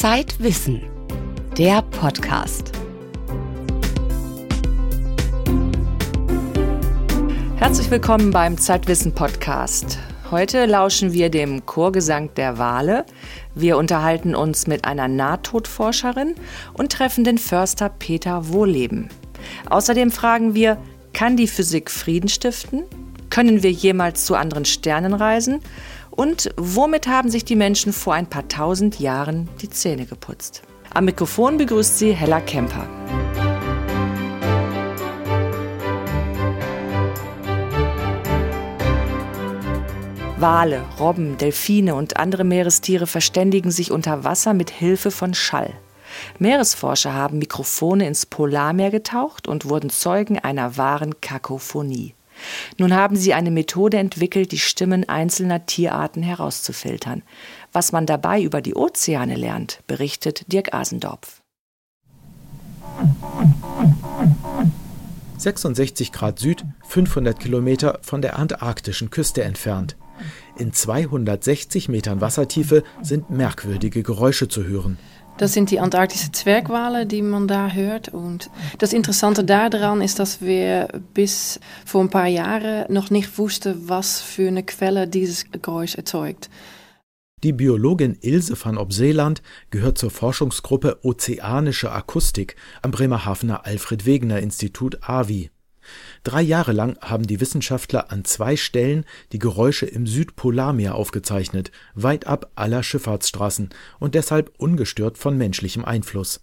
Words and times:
Zeitwissen, 0.00 0.80
der 1.58 1.82
Podcast. 1.82 2.72
Herzlich 7.56 7.90
willkommen 7.90 8.30
beim 8.30 8.56
Zeitwissen 8.56 9.14
Podcast. 9.14 9.98
Heute 10.30 10.64
lauschen 10.64 11.12
wir 11.12 11.28
dem 11.28 11.66
Chorgesang 11.66 12.32
der 12.36 12.56
Wale. 12.56 13.04
Wir 13.54 13.76
unterhalten 13.76 14.34
uns 14.34 14.66
mit 14.66 14.86
einer 14.86 15.06
Nahtodforscherin 15.06 16.34
und 16.72 16.92
treffen 16.92 17.24
den 17.24 17.36
Förster 17.36 17.90
Peter 17.90 18.48
Wohleben. 18.48 19.10
Außerdem 19.68 20.10
fragen 20.10 20.54
wir, 20.54 20.78
kann 21.12 21.36
die 21.36 21.46
Physik 21.46 21.90
Frieden 21.90 22.30
stiften? 22.30 22.84
Können 23.28 23.62
wir 23.62 23.70
jemals 23.70 24.24
zu 24.24 24.34
anderen 24.34 24.64
Sternen 24.64 25.12
reisen? 25.12 25.60
Und 26.10 26.50
womit 26.56 27.06
haben 27.06 27.30
sich 27.30 27.44
die 27.44 27.56
Menschen 27.56 27.92
vor 27.92 28.14
ein 28.14 28.26
paar 28.26 28.48
tausend 28.48 29.00
Jahren 29.00 29.48
die 29.62 29.70
Zähne 29.70 30.06
geputzt? 30.06 30.62
Am 30.92 31.04
Mikrofon 31.04 31.56
begrüßt 31.56 31.98
sie 31.98 32.12
Hella 32.12 32.40
Kemper. 32.40 32.86
Wale, 40.40 40.82
Robben, 40.98 41.36
Delfine 41.36 41.94
und 41.94 42.16
andere 42.16 42.44
Meerestiere 42.44 43.06
verständigen 43.06 43.70
sich 43.70 43.90
unter 43.90 44.24
Wasser 44.24 44.54
mit 44.54 44.70
Hilfe 44.70 45.10
von 45.10 45.34
Schall. 45.34 45.74
Meeresforscher 46.38 47.12
haben 47.12 47.38
Mikrofone 47.38 48.06
ins 48.06 48.24
Polarmeer 48.24 48.90
getaucht 48.90 49.48
und 49.48 49.68
wurden 49.68 49.90
Zeugen 49.90 50.38
einer 50.38 50.78
wahren 50.78 51.20
Kakophonie. 51.20 52.14
Nun 52.78 52.94
haben 52.94 53.16
sie 53.16 53.34
eine 53.34 53.50
Methode 53.50 53.98
entwickelt, 53.98 54.52
die 54.52 54.58
Stimmen 54.58 55.08
einzelner 55.08 55.66
Tierarten 55.66 56.22
herauszufiltern. 56.22 57.22
Was 57.72 57.92
man 57.92 58.06
dabei 58.06 58.42
über 58.42 58.60
die 58.60 58.74
Ozeane 58.74 59.36
lernt, 59.36 59.80
berichtet 59.86 60.50
Dirk 60.52 60.74
Asendorf. 60.74 61.42
66 65.38 66.12
Grad 66.12 66.38
Süd, 66.38 66.64
500 66.86 67.38
Kilometer 67.40 67.98
von 68.02 68.20
der 68.20 68.38
antarktischen 68.38 69.10
Küste 69.10 69.42
entfernt. 69.42 69.96
In 70.58 70.72
260 70.72 71.88
Metern 71.88 72.20
Wassertiefe 72.20 72.82
sind 73.00 73.30
merkwürdige 73.30 74.02
Geräusche 74.02 74.48
zu 74.48 74.64
hören. 74.64 74.98
Das 75.40 75.54
sind 75.54 75.70
die 75.70 75.80
antarktische 75.80 76.32
Zwergwale, 76.32 77.06
die 77.06 77.22
man 77.22 77.48
da 77.48 77.70
hört. 77.70 78.10
Und 78.10 78.50
das 78.76 78.92
Interessante 78.92 79.42
daran 79.42 80.02
ist, 80.02 80.18
dass 80.18 80.42
wir 80.42 80.88
bis 81.14 81.58
vor 81.86 82.02
ein 82.02 82.10
paar 82.10 82.26
Jahren 82.26 82.84
noch 82.92 83.08
nicht 83.08 83.38
wussten, 83.38 83.88
was 83.88 84.20
für 84.20 84.48
eine 84.48 84.62
Quelle 84.62 85.08
dieses 85.08 85.50
Geräusch 85.50 85.94
erzeugt. 85.94 86.50
Die 87.42 87.54
Biologin 87.54 88.18
Ilse 88.20 88.54
van 88.62 88.76
Opseeland 88.76 89.40
gehört 89.70 89.96
zur 89.96 90.10
Forschungsgruppe 90.10 90.98
Ozeanische 91.04 91.90
Akustik 91.90 92.56
am 92.82 92.90
Bremerhavener 92.90 93.64
Alfred 93.64 94.04
Wegener 94.04 94.40
Institut 94.40 94.98
AVI. 95.08 95.50
Drei 96.22 96.42
Jahre 96.42 96.72
lang 96.72 96.98
haben 97.00 97.26
die 97.26 97.40
Wissenschaftler 97.40 98.12
an 98.12 98.24
zwei 98.24 98.56
Stellen 98.56 99.06
die 99.32 99.38
Geräusche 99.38 99.86
im 99.86 100.06
Südpolarmeer 100.06 100.94
aufgezeichnet, 100.94 101.72
weit 101.94 102.26
ab 102.26 102.50
aller 102.56 102.82
Schifffahrtsstraßen 102.82 103.70
und 103.98 104.14
deshalb 104.14 104.52
ungestört 104.58 105.16
von 105.16 105.38
menschlichem 105.38 105.84
Einfluss. 105.84 106.40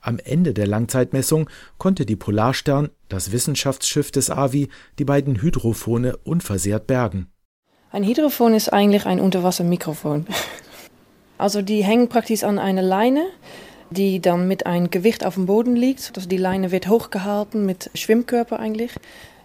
Am 0.00 0.18
Ende 0.18 0.54
der 0.54 0.66
Langzeitmessung 0.66 1.48
konnte 1.78 2.06
die 2.06 2.16
Polarstern, 2.16 2.90
das 3.08 3.30
Wissenschaftsschiff 3.30 4.10
des 4.10 4.30
AVI, 4.30 4.68
die 4.98 5.04
beiden 5.04 5.40
Hydrophone 5.40 6.14
unversehrt 6.24 6.86
bergen. 6.86 7.28
Ein 7.92 8.02
Hydrophon 8.02 8.54
ist 8.54 8.72
eigentlich 8.72 9.06
ein 9.06 9.20
Unterwassermikrofon. 9.20 10.26
Also 11.38 11.62
die 11.62 11.84
hängen 11.84 12.08
praktisch 12.08 12.44
an 12.44 12.58
einer 12.58 12.82
Leine 12.82 13.26
die 13.90 14.20
dann 14.20 14.48
mit 14.48 14.66
einem 14.66 14.90
Gewicht 14.90 15.24
auf 15.24 15.34
dem 15.34 15.46
Boden 15.46 15.76
liegt. 15.76 16.12
Also 16.14 16.28
die 16.28 16.36
Leine 16.36 16.72
wird 16.72 16.88
hochgehalten 16.88 17.66
mit 17.66 17.90
Schwimmkörper 17.94 18.58
eigentlich. 18.58 18.92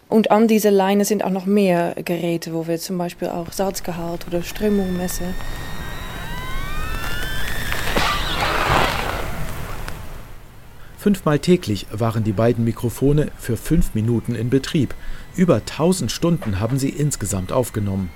Und 0.10 0.30
an 0.30 0.48
dieser 0.48 0.72
Leine 0.72 1.06
sind 1.06 1.24
auch 1.24 1.30
noch 1.30 1.46
mehr 1.46 1.96
Geräte, 2.04 2.54
wo 2.54 2.68
wir 2.68 2.78
zum 2.80 2.98
Beispiel 2.98 3.30
auch 3.30 3.52
Salzgehalt 3.52 4.28
oder 4.28 4.44
Strömung 4.44 4.98
messen. 4.98 5.34
Fünfmal 10.98 11.40
täglich 11.40 11.88
waren 11.92 12.24
die 12.24 12.32
beiden 12.32 12.64
Mikrofone 12.64 13.32
für 13.38 13.58
fünf 13.58 13.96
Minuten 13.96 14.36
in 14.36 14.52
Betrieb. 14.52 14.94
Über 15.36 15.56
1000 15.56 16.12
Stunden 16.12 16.60
haben 16.60 16.78
sie 16.78 16.90
insgesamt 16.90 17.52
aufgenommen. 17.52 18.12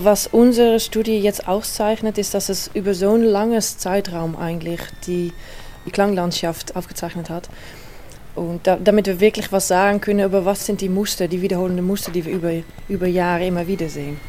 Was 0.00 0.28
unsere 0.28 0.78
Studie 0.78 1.18
jetzt 1.18 1.48
auszeichnet, 1.48 2.18
ist, 2.18 2.32
dass 2.32 2.48
es 2.48 2.70
über 2.72 2.94
so 2.94 3.14
ein 3.14 3.24
langes 3.24 3.78
Zeitraum 3.78 4.36
eigentlich 4.36 4.80
die, 5.08 5.32
die 5.86 5.90
Klanglandschaft 5.90 6.76
aufgezeichnet 6.76 7.30
hat. 7.30 7.48
Und 8.36 8.64
da, 8.68 8.76
damit 8.76 9.06
wir 9.06 9.18
wirklich 9.18 9.50
was 9.50 9.66
sagen 9.66 10.00
können 10.00 10.24
über 10.24 10.44
was 10.44 10.64
sind 10.64 10.80
die 10.80 10.88
Muster, 10.88 11.26
die 11.26 11.42
wiederholenden 11.42 11.84
Muster, 11.84 12.12
die 12.12 12.24
wir 12.24 12.32
über, 12.32 12.52
über 12.88 13.08
Jahre 13.08 13.44
immer 13.44 13.66
wieder 13.66 13.88
sehen. 13.88 14.20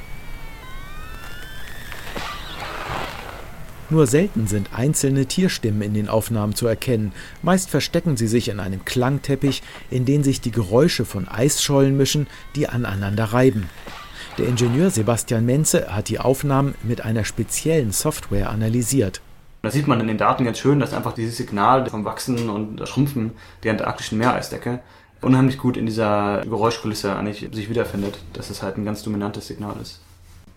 Nur 3.91 4.07
selten 4.07 4.47
sind 4.47 4.69
einzelne 4.73 5.27
Tierstimmen 5.27 5.83
in 5.83 5.93
den 5.93 6.09
Aufnahmen 6.09 6.55
zu 6.55 6.65
erkennen. 6.65 7.11
Meist 7.43 7.69
verstecken 7.69 8.17
sie 8.17 8.27
sich 8.27 8.49
in 8.49 8.59
einem 8.59 8.85
Klangteppich, 8.85 9.61
in 9.91 10.05
den 10.05 10.23
sich 10.23 10.41
die 10.41 10.51
Geräusche 10.51 11.05
von 11.05 11.27
Eisschollen 11.27 11.95
mischen, 11.95 12.25
die 12.55 12.67
aneinander 12.67 13.25
reiben. 13.25 13.69
Der 14.39 14.47
Ingenieur 14.47 14.89
Sebastian 14.89 15.45
Menze 15.45 15.93
hat 15.93 16.07
die 16.07 16.17
Aufnahmen 16.17 16.73
mit 16.81 17.03
einer 17.03 17.25
speziellen 17.25 17.91
Software 17.91 18.49
analysiert. 18.49 19.19
Da 19.63 19.69
sieht 19.69 19.85
man 19.85 19.99
in 19.99 20.07
den 20.07 20.17
Daten 20.17 20.45
ganz 20.45 20.59
schön, 20.59 20.79
dass 20.79 20.93
einfach 20.93 21.11
dieses 21.11 21.35
Signal 21.35 21.85
vom 21.89 22.05
Wachsen 22.05 22.49
und 22.49 22.87
Schrumpfen 22.87 23.31
der 23.63 23.73
antarktischen 23.73 24.17
Meereisdecke 24.17 24.79
unheimlich 25.19 25.57
gut 25.57 25.75
in 25.75 25.85
dieser 25.85 26.39
Geräuschkulisse 26.45 27.13
eigentlich 27.17 27.49
sich 27.51 27.69
wiederfindet, 27.69 28.19
dass 28.31 28.49
es 28.49 28.63
halt 28.63 28.77
ein 28.77 28.85
ganz 28.85 29.03
dominantes 29.03 29.47
Signal 29.47 29.75
ist. 29.81 29.99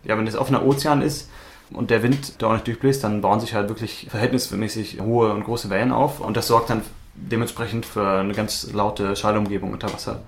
Ja, 0.04 0.16
wenn 0.16 0.28
es 0.28 0.36
offener 0.36 0.64
Ozean 0.64 1.02
ist 1.02 1.28
und 1.72 1.90
der 1.90 2.04
Wind 2.04 2.40
da 2.40 2.46
auch 2.46 2.52
nicht 2.52 2.68
durchbläst, 2.68 3.02
dann 3.02 3.20
bauen 3.20 3.40
sich 3.40 3.52
halt 3.52 3.68
wirklich 3.68 4.06
verhältnismäßig 4.08 5.00
hohe 5.00 5.32
und 5.32 5.42
große 5.42 5.70
Wellen 5.70 5.90
auf 5.90 6.20
und 6.20 6.36
das 6.36 6.46
sorgt 6.46 6.70
dann 6.70 6.82
dementsprechend 7.16 7.84
für 7.84 8.06
eine 8.06 8.32
ganz 8.32 8.72
laute 8.72 9.16
Schallumgebung 9.16 9.72
unter 9.72 9.92
Wasser. 9.92 10.22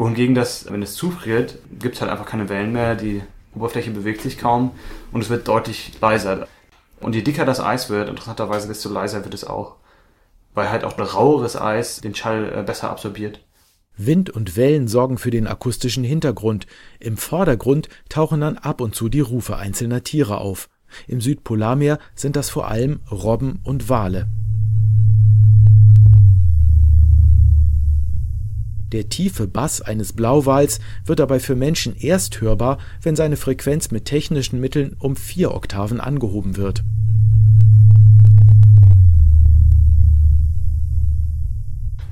Wohingegen 0.00 0.34
das, 0.34 0.64
wenn 0.72 0.80
es 0.80 0.94
zufriert, 0.94 1.58
gibt 1.78 1.96
es 1.96 2.00
halt 2.00 2.10
einfach 2.10 2.24
keine 2.24 2.48
Wellen 2.48 2.72
mehr, 2.72 2.94
die 2.94 3.20
Oberfläche 3.54 3.90
bewegt 3.90 4.22
sich 4.22 4.38
kaum 4.38 4.70
und 5.12 5.20
es 5.20 5.28
wird 5.28 5.46
deutlich 5.46 5.92
leiser. 6.00 6.48
Und 7.00 7.14
je 7.14 7.20
dicker 7.20 7.44
das 7.44 7.60
Eis 7.60 7.90
wird, 7.90 8.08
interessanterweise, 8.08 8.66
desto 8.66 8.88
leiser 8.88 9.22
wird 9.24 9.34
es 9.34 9.44
auch. 9.44 9.76
Weil 10.54 10.70
halt 10.70 10.84
auch 10.84 10.98
raueres 10.98 11.54
Eis 11.54 12.00
den 12.00 12.14
Schall 12.14 12.50
äh, 12.50 12.62
besser 12.62 12.88
absorbiert. 12.88 13.44
Wind 13.94 14.30
und 14.30 14.56
Wellen 14.56 14.88
sorgen 14.88 15.18
für 15.18 15.30
den 15.30 15.46
akustischen 15.46 16.02
Hintergrund. 16.02 16.66
Im 16.98 17.18
Vordergrund 17.18 17.90
tauchen 18.08 18.40
dann 18.40 18.56
ab 18.56 18.80
und 18.80 18.94
zu 18.94 19.10
die 19.10 19.20
Rufe 19.20 19.58
einzelner 19.58 20.02
Tiere 20.02 20.38
auf. 20.38 20.70
Im 21.08 21.20
Südpolarmeer 21.20 21.98
sind 22.14 22.36
das 22.36 22.48
vor 22.48 22.68
allem 22.68 23.00
Robben 23.10 23.60
und 23.64 23.90
Wale. 23.90 24.28
Der 28.92 29.08
tiefe 29.08 29.46
Bass 29.46 29.80
eines 29.80 30.12
Blauwals 30.12 30.80
wird 31.04 31.20
dabei 31.20 31.38
für 31.38 31.54
Menschen 31.54 31.94
erst 31.96 32.40
hörbar, 32.40 32.78
wenn 33.02 33.14
seine 33.14 33.36
Frequenz 33.36 33.92
mit 33.92 34.04
technischen 34.04 34.60
Mitteln 34.60 34.96
um 34.98 35.14
vier 35.14 35.54
Oktaven 35.54 36.00
angehoben 36.00 36.56
wird. 36.56 36.82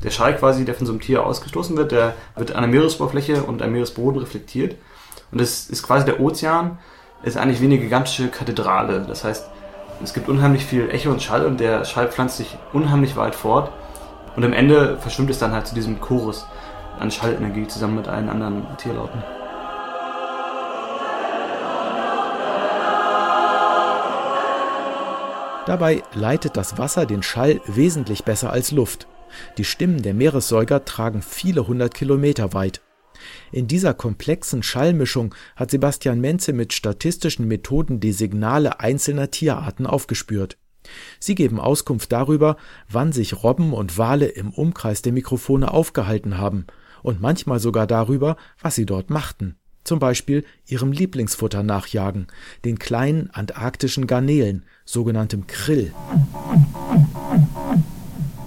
Der 0.05 0.11
Schall 0.11 0.37
quasi, 0.37 0.65
der 0.65 0.77
von 0.77 0.87
so 0.87 0.93
einem 0.93 1.00
Tier 1.00 1.27
ausgestoßen 1.27 1.77
wird, 1.77 1.91
der 1.91 2.15
wird 2.37 2.53
an 2.53 2.62
der 2.62 2.71
Meeresoberfläche 2.71 3.43
und 3.43 3.60
am 3.60 3.72
Meeresboden 3.72 4.21
reflektiert. 4.21 4.77
Und 5.33 5.41
das 5.41 5.69
ist 5.69 5.83
quasi 5.83 6.05
der 6.05 6.21
Ozean, 6.21 6.78
ist 7.25 7.37
eigentlich 7.37 7.60
wie 7.60 7.65
eine 7.65 7.78
gigantische 7.78 8.28
Kathedrale. 8.28 9.04
Das 9.09 9.24
heißt, 9.24 9.48
es 10.04 10.15
gibt 10.15 10.28
unheimlich 10.28 10.65
viel 10.65 10.89
Echo 10.91 11.10
und 11.10 11.24
Schall 11.24 11.45
und 11.45 11.59
der 11.59 11.84
Schall 11.84 12.07
pflanzt 12.07 12.36
sich 12.36 12.57
unheimlich 12.72 13.16
weit 13.16 13.34
fort. 13.34 13.72
Und 14.36 14.45
am 14.45 14.53
Ende 14.53 14.98
verschwimmt 14.98 15.31
es 15.31 15.41
dann 15.41 15.51
halt 15.51 15.66
zu 15.66 15.74
diesem 15.74 16.01
Chorus 16.01 16.47
an 17.00 17.10
Schallenergie 17.10 17.66
zusammen 17.66 17.97
mit 17.97 18.09
allen 18.09 18.28
anderen 18.28 18.66
Tierlauten. 18.77 19.22
Dabei 25.66 26.03
leitet 26.15 26.56
das 26.56 26.78
Wasser 26.78 27.04
den 27.04 27.22
Schall 27.22 27.60
wesentlich 27.66 28.24
besser 28.24 28.50
als 28.50 28.72
Luft. 28.72 29.06
Die 29.59 29.65
Stimmen 29.65 30.00
der 30.00 30.15
Meeressäuger 30.15 30.86
tragen 30.86 31.21
viele 31.21 31.66
hundert 31.66 31.92
Kilometer 31.92 32.54
weit. 32.54 32.80
In 33.53 33.66
dieser 33.66 33.92
komplexen 33.92 34.62
Schallmischung 34.62 35.34
hat 35.56 35.71
Sebastian 35.71 36.21
Menze 36.21 36.54
mit 36.54 36.72
statistischen 36.72 37.47
Methoden 37.47 38.00
die 38.00 38.12
Signale 38.12 38.80
einzelner 38.80 39.30
Tierarten 39.30 39.86
aufgespürt. 39.86 40.56
Sie 41.21 41.34
geben 41.34 41.60
Auskunft 41.60 42.12
darüber, 42.12 42.56
wann 42.89 43.12
sich 43.12 43.42
Robben 43.42 43.74
und 43.74 43.98
Wale 43.98 44.27
im 44.27 44.50
Umkreis 44.50 45.03
der 45.03 45.12
Mikrofone 45.12 45.71
aufgehalten 45.71 46.39
haben 46.39 46.66
und 47.09 47.22
manchmal 47.22 47.59
sogar 47.59 47.87
darüber, 47.87 48.37
was 48.60 48.75
sie 48.75 48.84
dort 48.84 49.09
machten. 49.09 49.57
zum 49.84 49.99
Beispiel 49.99 50.45
ihrem 50.66 50.93
Lieblingsfutter 50.93 51.63
nachjagen, 51.63 52.27
den 52.66 52.78
kleinen 52.78 53.31
antarktischen 53.31 54.07
Garnelen, 54.07 54.65
sogenanntem 54.84 55.47
Krill. 55.47 55.95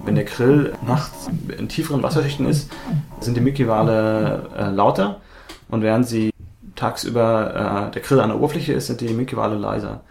Wenn 0.05 0.13
der 0.13 0.25
Krill 0.25 0.73
nachts 0.85 1.31
in 1.57 1.67
tieferen 1.67 2.03
Wasserschichten 2.03 2.45
ist, 2.45 2.69
sind 3.21 3.35
die 3.35 3.41
Milchwale 3.41 4.49
äh, 4.55 4.69
lauter 4.69 5.19
und 5.69 5.81
während 5.81 6.07
sie 6.07 6.29
tagsüber 6.75 7.87
äh, 7.87 7.91
der 7.91 8.01
Krill 8.03 8.19
an 8.19 8.29
der 8.29 8.37
Oberfläche 8.37 8.73
ist, 8.73 8.85
sind 8.85 9.01
die 9.01 9.11
Milchwale 9.11 9.55
leiser. 9.55 10.01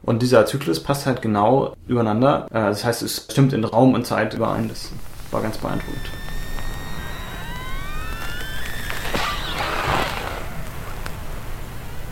Und 0.00 0.22
dieser 0.22 0.46
Zyklus 0.46 0.82
passt 0.82 1.04
halt 1.04 1.20
genau 1.20 1.74
übereinander. 1.86 2.46
Äh, 2.50 2.70
das 2.70 2.86
heißt, 2.86 3.02
es 3.02 3.26
stimmt 3.30 3.52
in 3.52 3.64
Raum 3.64 3.92
und 3.92 4.06
Zeit 4.06 4.32
überein. 4.32 4.68
Das 4.68 4.90
war 5.30 5.42
ganz 5.42 5.58
beeindruckend. 5.58 6.08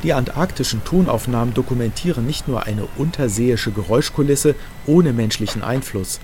Die 0.06 0.12
antarktischen 0.12 0.84
Tonaufnahmen 0.84 1.52
dokumentieren 1.52 2.24
nicht 2.28 2.46
nur 2.46 2.62
eine 2.62 2.86
unterseeische 2.96 3.72
Geräuschkulisse 3.72 4.54
ohne 4.86 5.12
menschlichen 5.12 5.64
Einfluss. 5.64 6.20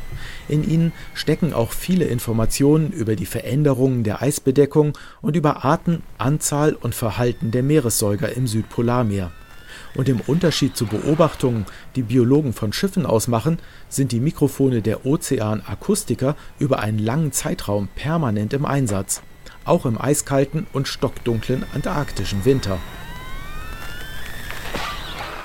In 0.49 0.62
ihnen 0.62 0.93
stecken 1.14 1.52
auch 1.52 1.73
viele 1.73 2.05
Informationen 2.05 2.93
über 2.93 3.17
die 3.17 3.26
Veränderungen 3.26 4.05
der 4.05 4.23
Eisbedeckung 4.23 4.96
und 5.20 5.34
über 5.34 5.64
Arten, 5.64 6.05
Anzahl 6.17 6.75
und 6.75 6.94
Verhalten 6.94 7.50
der 7.50 7.64
Meeressäuger 7.64 8.37
im 8.37 8.46
Südpolarmeer. 8.46 9.32
Und 9.96 10.08
im 10.08 10.20
Unterschied 10.20 10.76
zu 10.76 10.87
Beobachtungen, 10.87 11.67
die 11.96 12.02
Biologen 12.02 12.52
von 12.52 12.73
Schiffen 12.73 13.05
aus 13.05 13.26
machen, 13.26 13.58
sind 13.88 14.12
die 14.12 14.20
Mikrofone 14.20 14.81
der 14.81 15.05
Ozeanakustiker 15.05 16.37
über 16.61 16.78
einen 16.78 17.00
langen 17.00 17.32
Zeitraum 17.32 17.88
permanent 17.96 18.52
im 18.52 18.64
Einsatz, 18.64 19.23
auch 19.64 19.87
im 19.87 20.00
eiskalten 20.00 20.69
und 20.73 20.87
stockdunklen 20.87 21.64
antarktischen 21.75 22.44
Winter. 22.44 22.78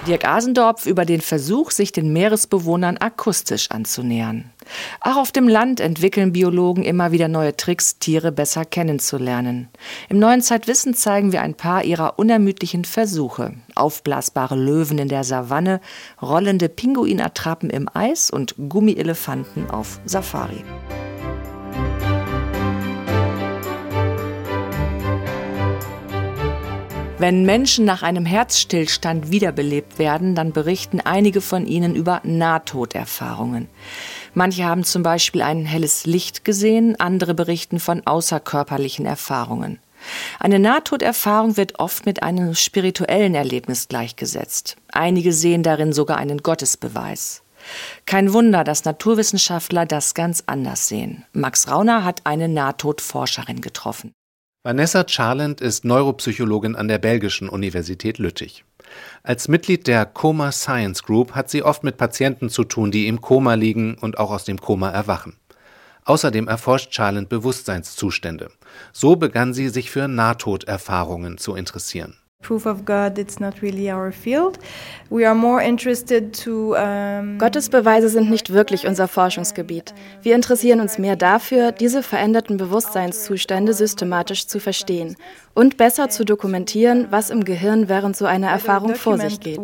Dirk 0.07 0.25
Asendorf 0.25 0.85
über 0.85 1.03
den 1.03 1.19
Versuch, 1.19 1.71
sich 1.71 1.91
den 1.91 2.13
Meeresbewohnern 2.13 2.95
akustisch 2.95 3.69
anzunähern. 3.71 4.49
Auch 5.01 5.17
auf 5.17 5.33
dem 5.33 5.49
Land 5.49 5.81
entwickeln 5.81 6.31
Biologen 6.31 6.83
immer 6.83 7.11
wieder 7.11 7.27
neue 7.27 7.57
Tricks, 7.57 7.99
Tiere 7.99 8.31
besser 8.31 8.63
kennenzulernen. 8.63 9.67
Im 10.07 10.17
neuen 10.19 10.41
Zeitwissen 10.41 10.93
zeigen 10.93 11.33
wir 11.33 11.41
ein 11.41 11.55
paar 11.55 11.83
ihrer 11.83 12.19
unermüdlichen 12.19 12.85
Versuche. 12.85 13.55
Aufblasbare 13.75 14.55
Löwen 14.55 14.97
in 14.97 15.09
der 15.09 15.25
Savanne, 15.25 15.81
rollende 16.21 16.69
Pinguinattrappen 16.69 17.69
im 17.69 17.89
Eis 17.93 18.29
und 18.29 18.55
Gummielefanten 18.69 19.69
auf 19.69 19.99
Safari. 20.05 20.63
Wenn 27.19 27.45
Menschen 27.47 27.83
nach 27.83 28.03
einem 28.03 28.27
Herzstillstand 28.27 29.31
wiederbelebt 29.31 29.97
werden, 29.97 30.35
dann 30.35 30.53
berichten 30.53 31.01
einige 31.01 31.41
von 31.41 31.65
ihnen 31.65 31.95
über 31.95 32.21
Nahtoderfahrungen. 32.23 33.67
Manche 34.35 34.65
haben 34.65 34.83
zum 34.83 35.01
Beispiel 35.01 35.41
ein 35.41 35.65
helles 35.65 36.05
Licht 36.05 36.45
gesehen, 36.45 36.99
andere 36.99 37.33
berichten 37.33 37.79
von 37.79 38.05
außerkörperlichen 38.05 39.07
Erfahrungen. 39.07 39.79
Eine 40.39 40.59
Nahtoderfahrung 40.59 41.57
wird 41.57 41.79
oft 41.79 42.05
mit 42.05 42.21
einem 42.21 42.53
spirituellen 42.53 43.33
Erlebnis 43.33 43.87
gleichgesetzt. 43.87 44.77
Einige 44.91 45.33
sehen 45.33 45.63
darin 45.63 45.93
sogar 45.93 46.17
einen 46.17 46.43
Gottesbeweis. 46.43 47.41
Kein 48.05 48.31
Wunder, 48.31 48.63
dass 48.63 48.85
Naturwissenschaftler 48.85 49.87
das 49.87 50.13
ganz 50.13 50.43
anders 50.45 50.87
sehen. 50.87 51.25
Max 51.33 51.67
Rauner 51.67 52.03
hat 52.03 52.21
eine 52.25 52.47
Nahtodforscherin 52.47 53.61
getroffen. 53.61 54.13
Vanessa 54.67 55.05
Charland 55.07 55.61
ist 55.61 55.85
Neuropsychologin 55.85 56.75
an 56.75 56.89
der 56.89 56.97
belgischen 56.97 57.47
Universität 57.47 58.17
Lüttich. 58.17 58.65
Als 59.23 59.47
Mitglied 59.47 59.87
der 59.87 60.05
Coma 60.05 60.51
Science 60.51 61.03
Group 61.03 61.35
hat 61.35 61.49
sie 61.49 61.63
oft 61.63 61.85
mit 61.85 61.95
Patienten 61.95 62.49
zu 62.49 62.65
tun, 62.65 62.91
die 62.91 63.07
im 63.07 63.21
Koma 63.21 63.53
liegen 63.53 63.95
und 63.95 64.17
auch 64.17 64.29
aus 64.29 64.43
dem 64.43 64.59
Koma 64.59 64.89
erwachen. 64.89 65.37
Außerdem 66.03 66.49
erforscht 66.49 66.93
Charland 66.93 67.29
Bewusstseinszustände. 67.29 68.51
So 68.91 69.15
begann 69.15 69.53
sie 69.53 69.69
sich 69.69 69.89
für 69.89 70.09
Nahtoderfahrungen 70.09 71.37
zu 71.37 71.55
interessieren. 71.55 72.17
Gottesbeweise 77.37 78.07
sind 78.09 78.29
nicht 78.29 78.53
wirklich 78.53 78.87
unser 78.87 79.07
Forschungsgebiet. 79.09 79.93
Wir 80.21 80.33
interessieren 80.35 80.79
uns 80.79 80.97
mehr 80.97 81.15
dafür, 81.17 81.71
diese 81.73 82.03
veränderten 82.03 82.57
Bewusstseinszustände 82.57 83.73
systematisch 83.73 84.47
zu 84.47 84.59
verstehen 84.59 85.17
und 85.55 85.75
besser 85.77 86.09
zu 86.09 86.23
dokumentieren, 86.23 87.07
was 87.09 87.31
im 87.31 87.43
Gehirn 87.43 87.89
während 87.89 88.15
so 88.15 88.25
einer 88.25 88.49
Erfahrung 88.49 88.95
vor 88.95 89.17
sich 89.17 89.39
geht. 89.41 89.57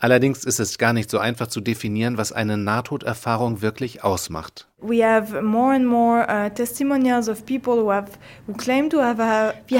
Allerdings 0.00 0.44
ist 0.44 0.60
es 0.60 0.78
gar 0.78 0.94
nicht 0.94 1.10
so 1.10 1.18
einfach 1.18 1.48
zu 1.48 1.60
definieren, 1.60 2.16
was 2.16 2.32
eine 2.32 2.56
Nahtoderfahrung 2.56 3.60
wirklich 3.60 4.02
ausmacht. 4.02 4.66
Uh, 4.82 4.88
wir 4.88 5.06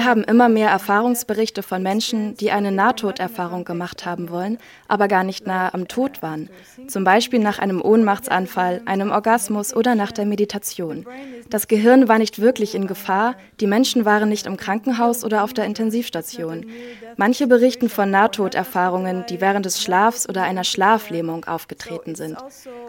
haben 0.05 0.23
immer 0.23 0.49
mehr 0.49 0.69
Erfahrungsberichte 0.69 1.63
von 1.63 1.81
Menschen, 1.81 2.37
die 2.37 2.51
eine 2.51 2.71
Nahtoderfahrung 2.71 3.65
gemacht 3.65 4.05
haben 4.05 4.29
wollen, 4.29 4.59
aber 4.87 5.07
gar 5.07 5.23
nicht 5.23 5.47
nahe 5.47 5.73
am 5.73 5.87
Tod 5.87 6.21
waren. 6.21 6.51
Zum 6.87 7.03
Beispiel 7.03 7.39
nach 7.39 7.57
einem 7.57 7.81
Ohnmachtsanfall, 7.81 8.83
einem 8.85 9.09
Orgasmus 9.09 9.75
oder 9.75 9.95
nach 9.95 10.11
der 10.11 10.27
Meditation. 10.27 11.07
Das 11.49 11.67
Gehirn 11.67 12.07
war 12.07 12.19
nicht 12.19 12.39
wirklich 12.39 12.75
in 12.75 12.85
Gefahr, 12.85 13.35
die 13.59 13.67
Menschen 13.67 14.05
waren 14.05 14.29
nicht 14.29 14.45
im 14.45 14.55
Krankenhaus 14.55 15.23
oder 15.23 15.43
auf 15.43 15.53
der 15.53 15.65
Intensivstation. 15.65 16.67
Manche 17.17 17.47
berichten 17.47 17.89
von 17.89 18.09
Nahtoderfahrungen, 18.09 19.25
die 19.27 19.41
während 19.41 19.65
des 19.65 19.81
Schlafs 19.81 20.27
oder 20.27 20.43
einer 20.43 20.63
Schlaflähmung 20.63 21.45
aufgetreten 21.45 22.15
sind. 22.15 22.37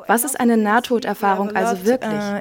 Was 0.06 0.24
ist 0.24 0.38
eine 0.38 0.56
Nahtoderfahrung 0.56 1.54
also 1.54 1.84
wirklich? 1.84 2.12
Uh, 2.12 2.38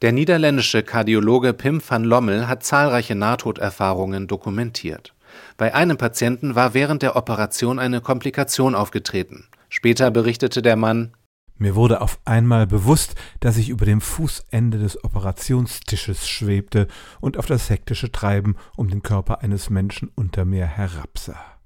Der 0.00 0.12
niederländische 0.12 0.82
Kardiologe 0.82 1.52
Pim 1.52 1.82
van 1.86 2.04
Lommel 2.04 2.46
hat 2.46 2.62
zahlreiche 2.62 3.14
Nahtoderfahrungen 3.14 4.28
dokumentiert. 4.28 5.14
Bei 5.56 5.74
einem 5.74 5.96
Patienten 5.96 6.54
war 6.54 6.74
während 6.74 7.02
der 7.02 7.16
Operation 7.16 7.78
eine 7.78 8.00
Komplikation 8.00 8.74
aufgetreten. 8.74 9.48
Später 9.68 10.10
berichtete 10.10 10.62
der 10.62 10.76
Mann, 10.76 11.12
mir 11.58 11.74
wurde 11.74 12.00
auf 12.00 12.20
einmal 12.24 12.66
bewusst, 12.66 13.14
dass 13.40 13.56
ich 13.56 13.68
über 13.68 13.84
dem 13.84 14.00
Fußende 14.00 14.78
des 14.78 15.02
Operationstisches 15.04 16.28
schwebte 16.28 16.86
und 17.20 17.36
auf 17.36 17.46
das 17.46 17.68
hektische 17.68 18.12
Treiben 18.12 18.56
um 18.76 18.88
den 18.88 19.02
Körper 19.02 19.42
eines 19.42 19.68
Menschen 19.68 20.10
unter 20.14 20.44
mir 20.44 20.66
herabsah. 20.66 21.58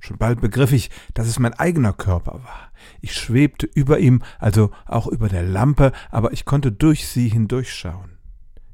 Schon 0.00 0.18
bald 0.18 0.40
begriff 0.40 0.72
ich, 0.72 0.90
dass 1.14 1.26
es 1.26 1.38
mein 1.38 1.54
eigener 1.54 1.92
Körper 1.92 2.40
war. 2.44 2.70
Ich 3.00 3.14
schwebte 3.14 3.66
über 3.66 3.98
ihm, 3.98 4.22
also 4.38 4.70
auch 4.86 5.06
über 5.06 5.28
der 5.28 5.42
Lampe, 5.42 5.92
aber 6.10 6.32
ich 6.32 6.44
konnte 6.44 6.72
durch 6.72 7.08
sie 7.08 7.28
hindurchschauen. 7.28 8.18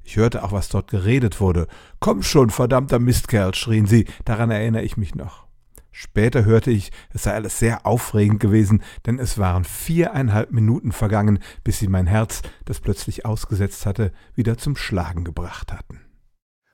Ich 0.02 0.16
hörte 0.16 0.42
auch, 0.42 0.50
was 0.50 0.68
dort 0.68 0.90
geredet 0.90 1.40
wurde. 1.40 1.68
Komm 2.00 2.24
schon, 2.24 2.50
verdammter 2.50 2.98
Mistkerl, 2.98 3.54
schrien 3.54 3.86
sie, 3.86 4.06
daran 4.24 4.50
erinnere 4.50 4.82
ich 4.82 4.96
mich 4.96 5.14
noch. 5.14 5.49
Später 5.92 6.44
hörte 6.44 6.70
ich, 6.70 6.92
es 7.12 7.24
sei 7.24 7.32
alles 7.32 7.58
sehr 7.58 7.86
aufregend 7.86 8.40
gewesen, 8.40 8.82
denn 9.06 9.18
es 9.18 9.38
waren 9.38 9.64
viereinhalb 9.64 10.52
Minuten 10.52 10.92
vergangen, 10.92 11.40
bis 11.64 11.78
sie 11.78 11.88
mein 11.88 12.06
Herz, 12.06 12.42
das 12.64 12.80
plötzlich 12.80 13.26
ausgesetzt 13.26 13.86
hatte, 13.86 14.12
wieder 14.34 14.56
zum 14.56 14.76
Schlagen 14.76 15.24
gebracht 15.24 15.72
hatten. 15.72 16.00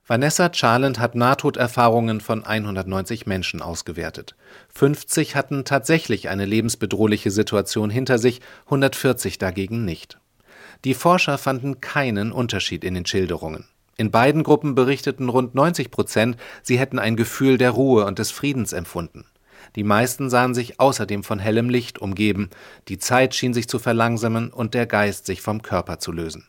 Vanessa 0.09 0.53
Charland 0.53 1.01
hat 1.01 1.17
Nahtoderfahrungen 1.17 2.21
von 2.21 2.45
190 2.45 3.27
Menschen 3.27 3.61
ausgewertet. 3.61 4.37
50 4.73 5.35
hatten 5.35 5.65
tatsächlich 5.65 6.29
eine 6.29 6.45
lebensbedrohliche 6.45 7.33
Situation 7.33 7.91
hinter 7.91 8.19
sich, 8.19 8.41
140 8.67 9.39
dagegen 9.39 9.85
nicht. 9.85 10.21
Die 10.85 10.95
Forscher 10.95 11.39
fanden 11.39 11.81
keinen 11.81 12.31
Unterschied 12.31 12.85
in 12.85 12.95
den 12.95 13.07
Schilderungen. 13.07 13.65
In 13.97 14.11
beiden 14.11 14.43
Gruppen 14.43 14.75
berichteten 14.75 15.29
rund 15.29 15.55
90 15.55 15.91
Prozent, 15.91 16.37
sie 16.63 16.79
hätten 16.79 16.99
ein 16.99 17.17
Gefühl 17.17 17.57
der 17.57 17.71
Ruhe 17.71 18.05
und 18.05 18.19
des 18.19 18.31
Friedens 18.31 18.73
empfunden. 18.73 19.25
Die 19.75 19.85
meisten 19.85 20.31
sahen 20.31 20.55
sich 20.55 20.79
außerdem 20.79 21.25
von 21.25 21.39
hellem 21.39 21.71
Licht 21.71 21.99
umgeben, 21.99 22.51
die 22.89 22.99
Zeit 22.99 23.35
schien 23.35 23.55
sich 23.55 23.69
zu 23.69 23.79
verlangsamen 23.79 24.51
und 24.51 24.75
der 24.75 24.87
Geist 24.87 25.27
sich 25.27 25.41
vom 25.41 25.63
Körper 25.63 25.99
zu 25.99 26.13
lösen. 26.13 26.47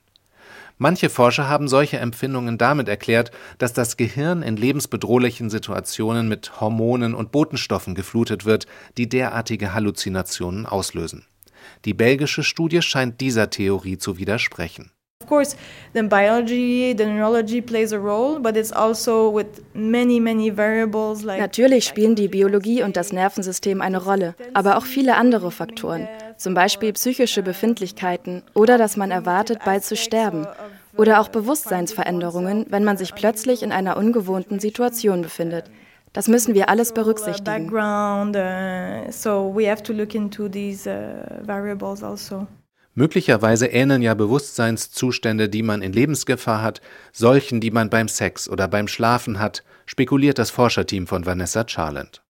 Manche 0.77 1.10
Forscher 1.10 1.50
haben 1.50 1.68
solche 1.68 1.98
Empfindungen 1.98 2.60
damit 2.60 2.88
erklärt, 2.88 3.32
dass 3.58 3.74
das 3.74 3.98
Gehirn 3.98 4.44
in 4.44 4.58
lebensbedrohlichen 4.58 5.50
Situationen 5.50 6.27
mit 6.27 6.62
Hormonen 6.62 7.16
und 7.16 7.32
Botenstoffen 7.32 7.96
geflutet 7.96 8.46
wird, 8.46 8.68
die 8.98 9.10
derartige 9.10 9.74
Halluzinationen 9.74 10.68
auslösen. 10.68 11.25
Die 11.86 11.96
belgische 11.96 12.44
Studie 12.44 12.84
scheint 12.84 13.22
dieser 13.22 13.50
Theorie 13.50 13.98
zu 13.98 14.20
widersprechen. 14.20 14.92
Of 15.28 15.30
course, 15.30 15.58
the 15.94 16.04
biology, 16.04 16.96
the 16.98 17.06
neurology 17.06 17.60
plays 17.62 17.92
a 17.92 17.98
role, 17.98 18.40
but 18.40 18.56
it's 18.56 18.72
also 18.72 19.30
with 19.30 19.62
many, 19.74 20.22
many 20.22 20.50
variables 20.50 21.22
like 21.24 21.38
Natürlich 21.38 21.84
spielen 21.84 22.16
die 22.16 22.30
Biologie 22.30 22.82
und 22.82 22.96
das 22.96 23.12
Nervensystem 23.12 23.82
eine 23.82 24.02
Rolle, 24.02 24.36
aber 24.54 24.78
auch 24.78 24.86
viele 24.86 25.18
andere 25.18 25.52
Faktoren. 25.52 26.08
zum 26.38 26.54
Beispiel 26.54 26.94
psychische 26.94 27.44
Befindlichkeiten 27.44 28.42
oder 28.54 28.78
dass 28.78 28.96
man 28.96 29.12
erwartet, 29.12 29.60
bald 29.66 29.84
zu 29.84 29.98
sterben. 29.98 30.48
Oder 30.96 31.20
auch 31.20 31.28
Bewusstseinsveränderungen, 31.28 32.66
wenn 32.70 32.86
man 32.86 32.96
sich 32.96 33.14
plötzlich 33.14 33.64
in 33.64 33.74
einer 33.74 33.98
ungewohnten 33.98 34.60
Situation 34.60 35.24
befindet. 35.24 35.66
Das 36.14 36.30
müssen 36.30 36.56
wir 36.56 36.70
alles 36.70 36.94
berücksichtigen. 36.94 37.70
Möglicherweise 42.98 43.68
ähneln 43.68 44.01
ja 44.01 44.16
Bewusstseinszustände, 44.16 45.50
die 45.50 45.62
man 45.62 45.84
in 45.84 45.94
Lebensgefahr 45.94 46.63
hat, 46.63 46.82
solchen, 47.13 47.62
die 47.62 47.70
man 47.70 47.92
beim 47.92 48.08
Sex 48.08 48.50
oder 48.50 48.68
beim 48.68 48.88
Schlafen 48.88 49.38
hat, 49.39 49.63
spekuliert 49.86 50.39
das 50.39 50.50
Forscherteam 50.50 51.06
von 51.06 51.24
Vanessa 51.24 51.63
Charland. 51.68 52.24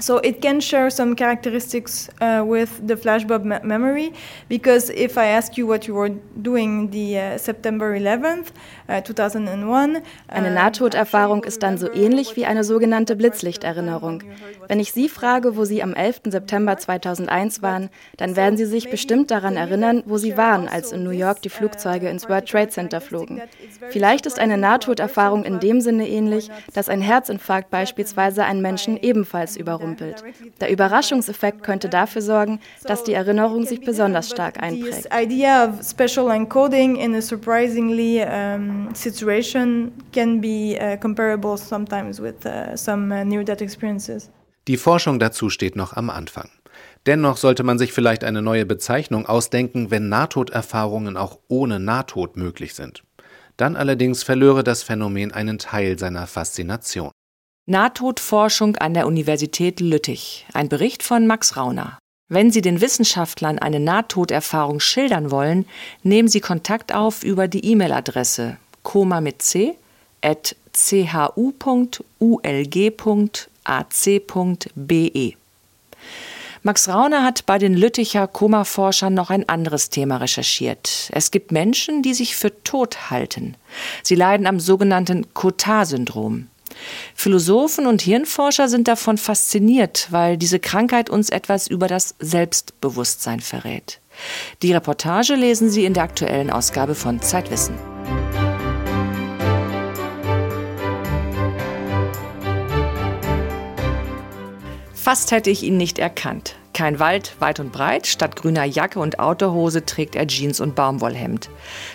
So 0.00 0.18
it 0.22 0.42
can 0.42 0.60
share 0.60 0.90
some 0.90 1.14
characteristics 1.14 2.08
uh, 2.20 2.42
with 2.44 2.70
the 2.84 2.96
flashbulb 2.96 3.44
me 3.44 3.60
memory 3.62 4.12
because 4.48 4.90
if 4.90 5.16
I 5.16 5.26
ask 5.26 5.56
you 5.56 5.68
what 5.68 5.86
you 5.86 5.94
were 5.94 6.10
doing 6.42 6.90
the 6.90 7.18
uh, 7.18 7.38
September 7.38 7.96
11th, 7.96 8.48
uh, 8.48 8.52
2001. 8.90 10.02
Eine 10.28 10.50
uh, 10.50 10.54
Nahtoderfahrung 10.54 11.44
ist 11.44 11.62
dann 11.62 11.78
so 11.78 11.92
ähnlich 11.92 12.36
wie 12.36 12.46
eine 12.46 12.64
sogenannte 12.64 13.16
Blitzlichterinnerung. 13.16 14.22
Wenn 14.68 14.80
ich 14.80 14.92
Sie 14.92 15.08
frage, 15.08 15.56
wo 15.56 15.64
Sie 15.64 15.82
am 15.82 15.94
11. 15.94 16.22
September 16.26 16.76
2001 16.76 17.62
waren, 17.62 17.90
dann 18.16 18.36
werden 18.36 18.56
Sie 18.56 18.66
sich 18.66 18.90
bestimmt 18.90 19.30
daran 19.30 19.56
erinnern, 19.56 20.02
wo 20.06 20.18
Sie 20.18 20.36
waren, 20.36 20.68
als 20.68 20.92
in 20.92 21.02
New 21.02 21.10
York 21.10 21.42
die 21.42 21.48
Flugzeuge 21.48 22.08
ins 22.08 22.28
World 22.28 22.48
Trade 22.48 22.68
Center 22.68 23.00
flogen. 23.00 23.40
Vielleicht 23.88 24.26
ist 24.26 24.38
eine 24.38 24.58
Nahtoderfahrung 24.58 25.44
in 25.44 25.60
dem 25.60 25.80
Sinne 25.80 26.08
ähnlich, 26.08 26.50
dass 26.74 26.88
ein 26.88 27.00
Herzinfarkt 27.00 27.70
beispielsweise 27.70 28.44
einen 28.44 28.62
Menschen 28.62 28.96
ebenfalls 28.96 29.56
überrumpelt 29.56 29.70
überrumpelt. 29.70 30.24
Der 30.60 30.70
Überraschungseffekt 30.70 31.62
könnte 31.62 31.88
dafür 31.88 32.22
sorgen, 32.22 32.60
dass 32.84 33.04
die 33.04 33.14
Erinnerung 33.14 33.64
sich 33.64 33.80
besonders 33.80 34.30
stark 34.30 34.62
einprägt. 34.62 35.10
Um, 38.88 38.94
situation 38.94 39.92
can 40.12 40.40
be 40.40 40.78
uh, 40.80 40.96
comparable 40.96 41.56
sometimes 41.56 42.20
with 42.20 42.44
uh, 42.46 42.76
some 42.76 43.12
uh, 43.12 43.24
near-death 43.24 43.60
experiences. 43.60 44.30
Die 44.68 44.76
Forschung 44.76 45.18
dazu 45.18 45.50
steht 45.50 45.76
noch 45.76 45.94
am 45.94 46.10
Anfang. 46.10 46.48
Dennoch 47.06 47.38
sollte 47.38 47.62
man 47.62 47.78
sich 47.78 47.92
vielleicht 47.92 48.24
eine 48.24 48.42
neue 48.42 48.66
Bezeichnung 48.66 49.26
ausdenken, 49.26 49.90
wenn 49.90 50.08
Nahtoderfahrungen 50.08 51.16
auch 51.16 51.38
ohne 51.48 51.80
Nahtod 51.80 52.36
möglich 52.36 52.74
sind. 52.74 53.02
Dann 53.56 53.76
allerdings 53.76 54.22
verlöre 54.22 54.64
das 54.64 54.82
Phänomen 54.82 55.32
einen 55.32 55.58
Teil 55.58 55.98
seiner 55.98 56.26
Faszination. 56.26 57.10
Nahtodforschung 57.66 58.76
an 58.76 58.94
der 58.94 59.06
Universität 59.06 59.80
Lüttich. 59.80 60.46
Ein 60.52 60.68
Bericht 60.68 61.02
von 61.02 61.26
Max 61.26 61.56
Rauner. 61.56 61.98
Wenn 62.28 62.50
Sie 62.50 62.60
den 62.60 62.80
Wissenschaftlern 62.80 63.58
eine 63.58 63.80
Nahtoderfahrung 63.80 64.80
schildern 64.80 65.30
wollen, 65.30 65.66
nehmen 66.02 66.28
Sie 66.28 66.40
Kontakt 66.40 66.94
auf 66.94 67.24
über 67.24 67.48
die 67.48 67.64
E-Mail-Adresse 67.64 68.56
koma 68.82 69.20
mit 69.20 69.42
c 69.42 69.76
at 70.22 70.56
chu.ulg.ac.be. 70.72 72.10
Max 76.62 76.88
Rauner 76.88 77.24
hat 77.24 77.46
bei 77.46 77.56
den 77.56 77.74
Lütticher 77.74 78.26
Koma-Forschern 78.26 79.14
noch 79.14 79.30
ein 79.30 79.48
anderes 79.48 79.88
Thema 79.88 80.18
recherchiert. 80.18 81.08
Es 81.12 81.30
gibt 81.30 81.52
Menschen, 81.52 82.02
die 82.02 82.12
sich 82.12 82.36
für 82.36 82.62
tot 82.64 83.10
halten. 83.10 83.56
Sie 84.02 84.14
leiden 84.14 84.46
am 84.46 84.60
sogenannten 84.60 85.32
Cotard-Syndrom. 85.32 86.48
Philosophen 87.14 87.86
und 87.86 88.02
Hirnforscher 88.02 88.68
sind 88.68 88.88
davon 88.88 89.16
fasziniert, 89.16 90.08
weil 90.10 90.36
diese 90.36 90.60
Krankheit 90.60 91.08
uns 91.08 91.30
etwas 91.30 91.66
über 91.66 91.88
das 91.88 92.14
Selbstbewusstsein 92.18 93.40
verrät. 93.40 93.98
Die 94.62 94.72
Reportage 94.72 95.34
lesen 95.34 95.70
Sie 95.70 95.86
in 95.86 95.94
der 95.94 96.02
aktuellen 96.02 96.50
Ausgabe 96.50 96.94
von 96.94 97.22
Zeitwissen. 97.22 97.74
Fast 105.02 105.32
hätte 105.32 105.48
ich 105.48 105.62
ihn 105.62 105.78
nicht 105.78 105.98
erkannt. 105.98 106.56
Kein 106.74 106.98
Wald, 106.98 107.34
weit 107.38 107.58
und 107.58 107.72
breit, 107.72 108.06
statt 108.06 108.36
grüner 108.36 108.64
Jacke 108.64 109.00
und 109.00 109.18
Autohose 109.18 109.86
trägt 109.86 110.14
er 110.14 110.26
Jeans 110.26 110.60
und 110.60 110.74
Baumwollhemd. 110.74 111.48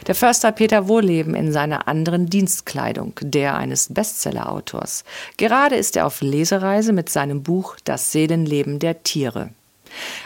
Der 0.07 0.15
Förster 0.15 0.51
Peter 0.51 0.87
Wohleben 0.87 1.35
in 1.35 1.51
seiner 1.51 1.87
anderen 1.87 2.25
Dienstkleidung, 2.31 3.13
der 3.21 3.57
eines 3.57 3.93
Bestseller-Autors. 3.93 5.03
Gerade 5.37 5.75
ist 5.75 5.95
er 5.95 6.07
auf 6.07 6.21
Lesereise 6.21 6.93
mit 6.93 7.09
seinem 7.09 7.43
Buch 7.43 7.77
Das 7.83 8.11
Seelenleben 8.11 8.79
der 8.79 9.03
Tiere. 9.03 9.51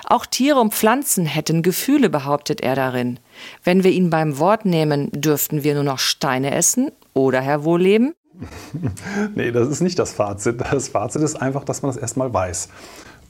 Auch 0.05 0.25
Tiere 0.25 0.62
und 0.62 0.74
Pflanzen 0.74 1.25
hätten 1.25 1.63
Gefühle, 1.63 2.09
behauptet 2.09 2.62
er 2.62 2.75
darin. 2.75 3.19
Wenn 3.65 3.83
wir 3.83 3.91
ihn 3.91 4.09
beim 4.09 4.39
Wort 4.39 4.63
nehmen, 4.63 5.09
dürften 5.12 5.65
wir 5.65 5.74
nur 5.74 5.83
noch 5.83 6.00
Steine 6.00 6.55
essen, 6.55 6.93
oder 7.13 7.41
Herr 7.41 7.65
Wohleben? 7.65 8.13
nee, 9.36 9.51
das 9.51 9.69
ist 9.69 9.81
nicht 9.81 10.00
das 10.00 10.13
Fazit. 10.13 10.62
Das 10.72 10.89
Fazit 10.89 11.22
ist 11.22 11.41
einfach, 11.41 11.63
dass 11.63 11.81
man 11.81 11.91
das 11.91 12.01
erstmal 12.01 12.34
weiß 12.34 12.69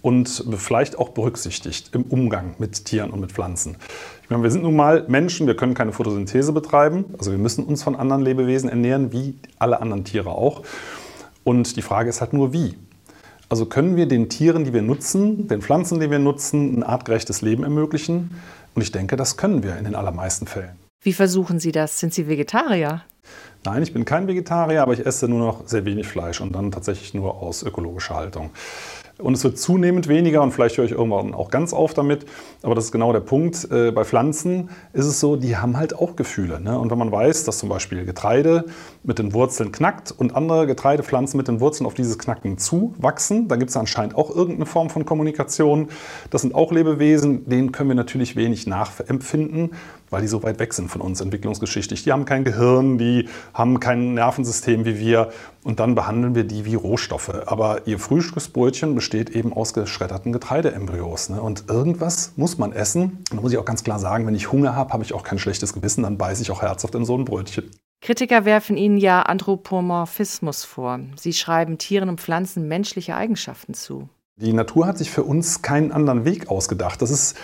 und 0.02 0.46
vielleicht 0.56 0.98
auch 0.98 1.10
berücksichtigt 1.10 1.94
im 1.94 2.04
Umgang 2.04 2.56
mit 2.58 2.86
Tieren 2.86 3.12
und 3.12 3.20
mit 3.20 3.32
Pflanzen. 3.32 3.78
Ich 4.24 4.30
meine, 4.30 4.44
wir 4.44 4.52
sind 4.52 4.64
nun 4.64 4.76
mal 4.76 5.06
Menschen, 5.08 5.48
wir 5.48 5.56
können 5.56 5.74
keine 5.74 5.92
Photosynthese 5.92 6.54
betreiben, 6.54 7.06
also 7.18 7.32
wir 7.32 7.38
müssen 7.38 7.66
uns 7.66 7.84
von 7.84 7.96
anderen 7.96 8.22
Lebewesen 8.22 8.70
ernähren, 8.70 9.12
wie 9.12 9.36
alle 9.58 9.82
anderen 9.82 10.06
Tiere 10.06 10.30
auch. 10.30 10.64
Und 11.44 11.76
die 11.76 11.82
Frage 11.82 12.10
ist 12.10 12.22
halt 12.22 12.34
nur, 12.34 12.54
wie. 12.54 12.76
Also 13.50 13.66
können 13.66 13.96
wir 13.96 14.08
den 14.08 14.30
Tieren, 14.30 14.64
die 14.64 14.74
wir 14.74 14.84
nutzen, 14.84 15.48
den 15.48 15.62
Pflanzen, 15.62 16.00
die 16.00 16.12
wir 16.12 16.20
nutzen, 16.20 16.80
ein 16.80 16.84
artgerechtes 16.84 17.42
Leben 17.42 17.64
ermöglichen? 17.64 18.36
Und 18.76 18.84
ich 18.84 18.92
denke, 18.92 19.16
das 19.16 19.36
können 19.36 19.64
wir 19.64 19.78
in 19.78 19.86
den 19.86 19.96
allermeisten 19.96 20.46
Fällen. 20.46 20.78
Wie 21.02 21.14
versuchen 21.14 21.60
Sie 21.60 21.72
das? 21.72 22.00
Sind 22.00 22.14
Sie 22.14 22.28
Vegetarier? 22.28 23.02
Nein, 23.66 23.84
ich 23.84 23.92
bin 23.92 24.06
kein 24.06 24.28
Vegetarier, 24.28 24.82
aber 24.82 24.94
ich 24.94 25.06
esse 25.06 25.28
nur 25.28 25.40
noch 25.40 25.68
sehr 25.68 25.84
wenig 25.84 26.08
Fleisch 26.08 26.40
und 26.40 26.54
dann 26.56 26.72
tatsächlich 26.72 27.14
nur 27.14 27.42
aus 27.42 27.62
ökologischer 27.62 28.16
Haltung. 28.16 28.52
Und 29.18 29.34
es 29.34 29.44
wird 29.44 29.58
zunehmend 29.58 30.08
weniger 30.08 30.42
und 30.42 30.52
vielleicht 30.52 30.78
höre 30.78 30.86
ich 30.86 30.92
irgendwann 30.92 31.34
auch 31.34 31.52
ganz 31.52 31.74
auf 31.74 31.94
damit. 31.94 32.26
Aber 32.64 32.74
das 32.74 32.86
ist 32.86 32.92
genau 32.94 33.12
der 33.12 33.20
Punkt. 33.20 33.70
Äh, 33.70 33.92
bei 33.92 34.06
Pflanzen 34.06 34.70
ist 34.94 35.06
es 35.06 35.20
so, 35.20 35.36
die 35.36 35.58
haben 35.58 35.76
halt 35.76 35.94
auch 35.94 36.16
Gefühle. 36.16 36.62
Ne? 36.62 36.80
Und 36.80 36.90
wenn 36.90 36.98
man 36.98 37.12
weiß, 37.12 37.44
dass 37.44 37.60
zum 37.60 37.68
Beispiel 37.68 38.06
Getreide 38.06 38.66
mit 39.04 39.20
den 39.20 39.34
Wurzeln 39.34 39.74
knackt 39.74 40.14
und 40.14 40.38
andere 40.38 40.68
Getreidepflanzen 40.68 41.38
mit 41.38 41.50
den 41.50 41.60
Wurzeln 41.60 41.86
auf 41.86 41.96
dieses 41.96 42.18
Knacken 42.18 42.58
zuwachsen, 42.58 43.50
dann 43.50 43.60
gibt 43.60 43.72
es 43.72 43.78
anscheinend 43.78 44.16
auch 44.16 44.34
irgendeine 44.34 44.66
Form 44.66 44.90
von 44.90 45.04
Kommunikation. 45.04 45.90
Das 46.30 46.42
sind 46.42 46.56
auch 46.56 46.72
Lebewesen, 46.72 47.50
denen 47.50 47.74
können 47.74 47.90
wir 47.90 47.96
natürlich 47.96 48.38
wenig 48.38 48.68
nachempfinden 48.68 49.72
weil 50.10 50.22
die 50.22 50.28
so 50.28 50.44
weit 50.44 50.60
weg 50.60 50.74
sind 50.74 50.90
von 50.90 51.02
uns 51.02 51.22
entwicklungsgeschichtlich. 51.22 52.04
Die 52.04 52.12
haben 52.12 52.26
kein 52.26 52.44
Gehirn, 52.44 52.98
die 52.98 53.30
haben 53.54 53.80
kein 53.80 54.14
Nervensystem 54.14 54.86
wie 54.86 55.00
wir 55.00 55.32
und 55.64 55.80
dann 55.80 55.96
behandeln 55.96 56.36
wir 56.36 56.44
die 56.44 56.66
wie 56.66 56.76
Rohstoffe. 56.76 57.32
Aber 57.46 57.88
ihr 57.88 58.00
Frühstücksbrötchen 58.00 58.96
besteht 58.96 59.30
eben 59.30 59.54
aus 59.54 59.74
geschredderten 59.74 60.32
Getreideembryos. 60.32 61.30
Ne? 61.30 61.42
Und 61.42 61.66
irgendwas 61.70 62.34
muss 62.36 62.58
man 62.58 62.72
essen. 62.72 63.24
Und 63.32 63.34
da 63.34 63.42
muss 63.42 63.52
ich 63.52 63.58
auch 63.58 63.66
ganz 63.66 63.84
klar 63.84 64.00
sagen, 64.00 64.26
wenn 64.28 64.36
ich 64.36 64.52
Hunger 64.52 64.76
habe, 64.76 64.94
habe 64.94 65.04
ich 65.04 65.14
auch 65.14 65.24
kein 65.24 65.40
schlechtes 65.40 65.74
Gewissen, 65.74 66.04
dann 66.04 66.18
beiße 66.18 66.42
ich 66.42 66.52
auch 66.52 66.62
herzhaft 66.62 66.96
in 66.96 67.06
so 67.06 67.18
ein 67.18 67.26
Brötchen. 67.26 67.70
Kritiker 68.02 68.46
werfen 68.46 68.78
Ihnen 68.78 68.98
ja 68.98 69.24
Anthropomorphismus 69.24 70.64
vor. 70.64 71.02
Sie 71.18 71.34
schreiben 71.34 71.78
Tieren 71.78 72.08
und 72.08 72.22
Pflanzen 72.22 72.68
menschliche 72.68 73.16
Eigenschaften 73.16 73.74
zu. 73.74 74.08
Die 74.38 74.54
Natur 74.54 74.88
hat 74.88 74.98
sich 74.98 75.12
für 75.12 75.24
uns 75.24 75.62
keinen 75.62 75.92
anderen 75.92 76.24
Weg 76.24 76.50
ausgedacht. 76.50 77.02
Das 77.02 77.12
ist 77.12 77.36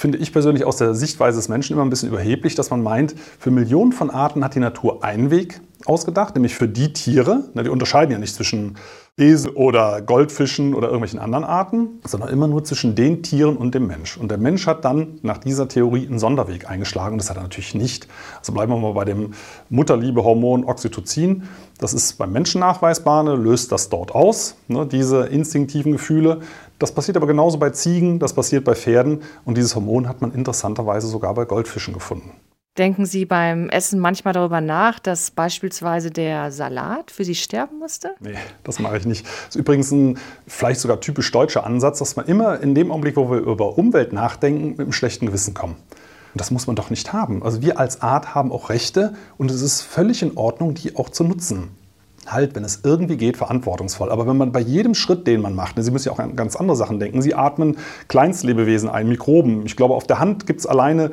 finde 0.00 0.16
ich 0.16 0.32
persönlich 0.32 0.64
aus 0.64 0.78
der 0.78 0.94
Sichtweise 0.94 1.38
des 1.38 1.50
Menschen 1.50 1.74
immer 1.74 1.84
ein 1.84 1.90
bisschen 1.90 2.08
überheblich, 2.08 2.54
dass 2.54 2.70
man 2.70 2.82
meint, 2.82 3.14
für 3.38 3.50
Millionen 3.50 3.92
von 3.92 4.08
Arten 4.08 4.42
hat 4.42 4.54
die 4.54 4.58
Natur 4.58 5.04
einen 5.04 5.30
Weg 5.30 5.60
ausgedacht, 5.84 6.34
nämlich 6.34 6.54
für 6.54 6.68
die 6.68 6.94
Tiere. 6.94 7.44
Na, 7.52 7.62
die 7.62 7.68
unterscheiden 7.68 8.10
ja 8.10 8.18
nicht 8.18 8.34
zwischen 8.34 8.76
Esel 9.18 9.50
oder 9.52 10.00
Goldfischen 10.00 10.74
oder 10.74 10.88
irgendwelchen 10.88 11.18
anderen 11.18 11.44
Arten, 11.44 12.00
sondern 12.06 12.30
immer 12.30 12.48
nur 12.48 12.64
zwischen 12.64 12.94
den 12.94 13.22
Tieren 13.22 13.58
und 13.58 13.74
dem 13.74 13.86
Mensch. 13.86 14.16
Und 14.16 14.30
der 14.30 14.38
Mensch 14.38 14.66
hat 14.66 14.86
dann 14.86 15.18
nach 15.20 15.36
dieser 15.36 15.68
Theorie 15.68 16.06
einen 16.06 16.18
Sonderweg 16.18 16.70
eingeschlagen 16.70 17.18
das 17.18 17.28
hat 17.28 17.36
er 17.36 17.42
natürlich 17.42 17.74
nicht. 17.74 18.08
Also 18.38 18.54
bleiben 18.54 18.72
wir 18.72 18.78
mal 18.78 18.94
bei 18.94 19.04
dem 19.04 19.34
Mutterliebehormon 19.68 20.64
Oxytocin. 20.64 21.42
Das 21.78 21.92
ist 21.92 22.14
beim 22.14 22.32
Menschen 22.32 22.60
nachweisbar, 22.60 23.22
ne, 23.22 23.34
löst 23.34 23.70
das 23.70 23.90
dort 23.90 24.14
aus, 24.14 24.56
ne, 24.68 24.86
diese 24.86 25.26
instinktiven 25.26 25.92
Gefühle. 25.92 26.40
Das 26.80 26.92
passiert 26.92 27.18
aber 27.18 27.26
genauso 27.26 27.58
bei 27.58 27.70
Ziegen, 27.70 28.18
das 28.18 28.32
passiert 28.32 28.64
bei 28.64 28.74
Pferden 28.74 29.22
und 29.44 29.58
dieses 29.58 29.76
Hormon 29.76 30.08
hat 30.08 30.22
man 30.22 30.32
interessanterweise 30.32 31.06
sogar 31.06 31.34
bei 31.34 31.44
Goldfischen 31.44 31.92
gefunden. 31.92 32.32
Denken 32.78 33.04
Sie 33.04 33.26
beim 33.26 33.68
Essen 33.68 34.00
manchmal 34.00 34.32
darüber 34.32 34.62
nach, 34.62 34.98
dass 34.98 35.30
beispielsweise 35.30 36.10
der 36.10 36.50
Salat 36.50 37.10
für 37.10 37.24
Sie 37.24 37.34
sterben 37.34 37.78
musste? 37.78 38.14
Nee, 38.20 38.38
das 38.64 38.78
mache 38.78 38.96
ich 38.96 39.04
nicht. 39.04 39.26
Das 39.26 39.50
ist 39.50 39.56
übrigens 39.56 39.90
ein 39.90 40.18
vielleicht 40.46 40.80
sogar 40.80 41.00
typisch 41.00 41.30
deutscher 41.30 41.66
Ansatz, 41.66 41.98
dass 41.98 42.16
man 42.16 42.24
immer 42.24 42.60
in 42.60 42.74
dem 42.74 42.90
Augenblick, 42.90 43.16
wo 43.16 43.30
wir 43.30 43.40
über 43.40 43.76
Umwelt 43.76 44.14
nachdenken, 44.14 44.70
mit 44.70 44.80
einem 44.80 44.92
schlechten 44.92 45.26
Gewissen 45.26 45.52
kommen. 45.52 45.74
Und 45.74 46.40
das 46.40 46.50
muss 46.50 46.66
man 46.66 46.76
doch 46.76 46.88
nicht 46.88 47.12
haben. 47.12 47.42
Also 47.42 47.60
wir 47.60 47.78
als 47.78 48.00
Art 48.00 48.34
haben 48.34 48.52
auch 48.52 48.70
Rechte 48.70 49.14
und 49.36 49.50
es 49.50 49.60
ist 49.60 49.82
völlig 49.82 50.22
in 50.22 50.38
Ordnung, 50.38 50.72
die 50.72 50.96
auch 50.96 51.10
zu 51.10 51.24
nutzen. 51.24 51.68
Halt, 52.26 52.54
wenn 52.54 52.64
es 52.64 52.80
irgendwie 52.84 53.16
geht, 53.16 53.36
verantwortungsvoll. 53.36 54.10
Aber 54.10 54.26
wenn 54.26 54.36
man 54.36 54.52
bei 54.52 54.60
jedem 54.60 54.94
Schritt, 54.94 55.26
den 55.26 55.40
man 55.40 55.54
macht, 55.54 55.76
ne, 55.76 55.82
Sie 55.82 55.90
müssen 55.90 56.08
ja 56.08 56.12
auch 56.12 56.18
an 56.18 56.36
ganz 56.36 56.56
andere 56.56 56.76
Sachen 56.76 56.98
denken. 56.98 57.22
Sie 57.22 57.34
atmen 57.34 57.78
Kleinstlebewesen 58.08 58.88
ein, 58.88 59.08
Mikroben. 59.08 59.64
Ich 59.66 59.76
glaube, 59.76 59.94
auf 59.94 60.06
der 60.06 60.18
Hand 60.18 60.46
gibt 60.46 60.60
es 60.60 60.66
alleine 60.66 61.10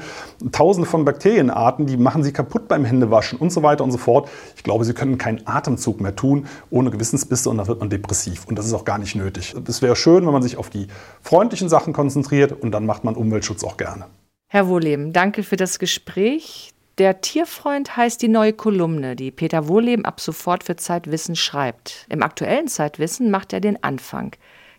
tausende 0.51 0.87
von 0.87 1.05
Bakterienarten, 1.05 1.85
die 1.85 1.97
machen 1.97 2.23
Sie 2.23 2.33
kaputt 2.33 2.67
beim 2.67 2.85
Händewaschen 2.85 3.39
und 3.39 3.51
so 3.51 3.63
weiter 3.63 3.83
und 3.83 3.91
so 3.91 3.97
fort. 3.97 4.29
Ich 4.55 4.63
glaube, 4.63 4.85
Sie 4.85 4.93
können 4.93 5.17
keinen 5.17 5.45
Atemzug 5.45 6.01
mehr 6.01 6.15
tun 6.15 6.47
ohne 6.69 6.91
Gewissensbisse 6.91 7.49
und 7.49 7.57
dann 7.57 7.67
wird 7.67 7.79
man 7.79 7.89
depressiv. 7.89 8.45
Und 8.47 8.57
das 8.57 8.65
ist 8.65 8.73
auch 8.73 8.85
gar 8.85 8.97
nicht 8.97 9.15
nötig. 9.15 9.55
Es 9.67 9.81
wäre 9.81 9.95
schön, 9.95 10.25
wenn 10.25 10.33
man 10.33 10.43
sich 10.43 10.57
auf 10.57 10.69
die 10.69 10.87
freundlichen 11.21 11.69
Sachen 11.69 11.93
konzentriert 11.93 12.51
und 12.51 12.71
dann 12.71 12.85
macht 12.85 13.03
man 13.03 13.15
Umweltschutz 13.15 13.63
auch 13.63 13.77
gerne. 13.77 14.05
Herr 14.49 14.67
Wohleben, 14.67 15.11
danke 15.11 15.43
für 15.43 15.57
das 15.57 15.77
Gespräch. 15.77 16.73
Der 16.97 17.21
Tierfreund 17.21 17.95
heißt 17.95 18.23
die 18.23 18.27
neue 18.27 18.53
Kolumne, 18.53 19.15
die 19.15 19.29
Peter 19.29 19.67
Wohleben 19.67 20.03
ab 20.03 20.19
sofort 20.19 20.63
für 20.63 20.77
Zeitwissen 20.77 21.35
schreibt. 21.35 22.07
Im 22.09 22.23
aktuellen 22.23 22.67
Zeitwissen 22.67 23.29
macht 23.29 23.53
er 23.53 23.59
den 23.59 23.83
Anfang. 23.83 24.35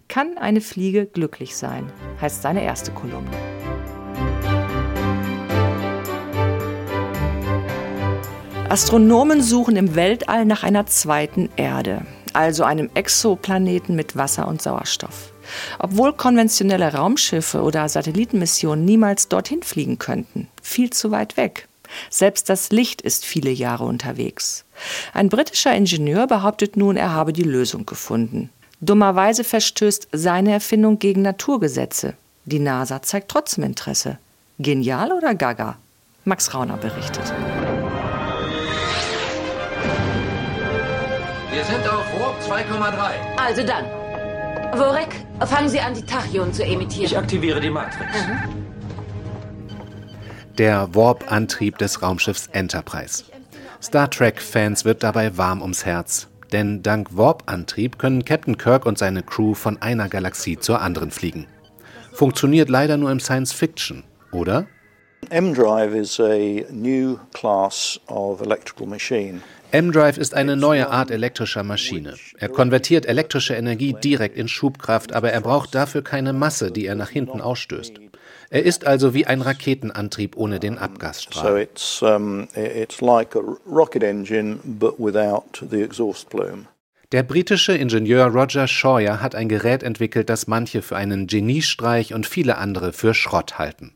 Kann 0.08 0.37
eine 0.37 0.60
Fliege 0.60 1.06
glücklich 1.06 1.56
sein? 1.56 1.92
heißt 2.20 2.42
seine 2.42 2.64
erste 2.64 2.90
Kolumne. 2.90 3.30
Astronomen 8.68 9.40
suchen 9.40 9.76
im 9.76 9.94
Weltall 9.94 10.44
nach 10.44 10.64
einer 10.64 10.87
zweiten 10.87 11.48
Erde, 11.54 12.02
also 12.32 12.64
einem 12.64 12.90
Exoplaneten 12.94 13.94
mit 13.94 14.16
Wasser 14.16 14.48
und 14.48 14.60
Sauerstoff. 14.60 15.32
Obwohl 15.78 16.12
konventionelle 16.14 16.94
Raumschiffe 16.94 17.62
oder 17.62 17.88
Satellitenmissionen 17.88 18.84
niemals 18.84 19.28
dorthin 19.28 19.62
fliegen 19.62 19.98
könnten, 19.98 20.48
viel 20.60 20.90
zu 20.90 21.12
weit 21.12 21.37
weg. 21.37 21.67
Selbst 22.11 22.49
das 22.49 22.71
Licht 22.71 23.00
ist 23.02 23.25
viele 23.25 23.50
Jahre 23.50 23.85
unterwegs. 23.85 24.64
Ein 25.12 25.28
britischer 25.28 25.75
Ingenieur 25.75 26.26
behauptet 26.26 26.76
nun, 26.76 26.97
er 26.97 27.12
habe 27.12 27.33
die 27.33 27.42
Lösung 27.42 27.87
gefunden. 27.87 28.50
Dummerweise 28.80 29.42
verstößt 29.45 30.09
seine 30.12 30.52
Erfindung 30.52 30.99
gegen 30.99 31.23
Naturgesetze. 31.23 32.14
Die 32.45 32.61
NASA 32.61 33.02
zeigt 33.02 33.30
trotzdem 33.30 33.64
Interesse. 33.64 34.18
Genial 34.59 35.12
oder 35.12 35.35
gaga? 35.35 35.76
Max 36.25 36.54
Rauner 36.54 36.76
berichtet. 36.76 37.33
Wir 41.50 41.64
sind 41.64 41.88
auf 41.88 42.21
Warp 42.21 42.40
2,3. 42.42 43.37
Also 43.37 43.62
dann. 43.64 43.85
Worek, 44.78 45.25
fangen 45.47 45.68
Sie 45.68 45.80
an, 45.80 45.95
die 45.95 46.02
Tachyonen 46.02 46.52
zu 46.52 46.62
emittieren. 46.62 47.07
Ich 47.07 47.18
aktiviere 47.18 47.61
die 47.61 47.71
Matrix. 47.71 48.12
Mhm 48.26 48.67
der 50.59 50.93
Warp-Antrieb 50.93 51.79
des 51.79 52.03
Raumschiffs 52.03 52.49
Enterprise. 52.53 53.25
Star 53.81 54.11
Trek-Fans 54.11 54.85
wird 54.85 55.05
dabei 55.05 55.37
warm 55.38 55.62
ums 55.62 55.87
Herz, 55.87 56.27
denn 56.53 56.83
dank 56.83 57.17
Warp-Antrieb 57.17 57.99
können 57.99 58.25
Captain 58.25 58.59
Kirk 58.59 58.85
und 58.85 58.99
seine 58.99 59.23
Crew 59.23 59.55
von 59.55 59.81
einer 59.81 60.09
Galaxie 60.09 60.59
zur 60.59 60.81
anderen 60.81 61.12
fliegen. 61.12 61.47
Funktioniert 62.12 62.69
leider 62.69 62.97
nur 62.97 63.12
im 63.12 63.21
Science 63.21 63.53
Fiction, 63.53 64.03
oder? 64.33 64.67
M-Drive 69.71 70.19
ist 70.19 70.35
eine 70.35 70.57
neue 70.57 70.91
Art 70.91 71.11
elektrischer 71.11 71.62
Maschine. 71.62 72.15
Er 72.38 72.49
konvertiert 72.49 73.07
elektrische 73.07 73.55
Energie 73.55 73.93
direkt 73.93 74.37
in 74.37 74.49
Schubkraft, 74.49 75.12
aber 75.12 75.31
er 75.31 75.41
braucht 75.41 75.75
dafür 75.75 76.03
keine 76.03 76.33
Masse, 76.33 76.73
die 76.73 76.87
er 76.87 76.95
nach 76.95 77.11
hinten 77.11 77.41
ausstößt. 77.41 78.00
Er 78.50 78.62
ist 78.62 78.87
also 78.87 79.12
wie 79.12 79.26
ein 79.26 79.43
Raketenantrieb 79.43 80.37
ohne 80.37 80.59
den 80.59 80.78
Abgasstrahl. 80.78 81.69
Der 87.12 87.23
britische 87.23 87.73
Ingenieur 87.73 88.26
Roger 88.26 88.69
Scheuer 88.69 89.21
hat 89.21 89.35
ein 89.35 89.49
Gerät 89.49 89.83
entwickelt, 89.83 90.31
das 90.31 90.47
manche 90.47 90.83
für 90.83 90.97
einen 90.97 91.26
Geniestreich 91.26 92.14
und 92.14 92.26
viele 92.26 92.59
andere 92.59 92.93
für 92.93 93.14
Schrott 93.14 93.59
halten. 93.59 93.95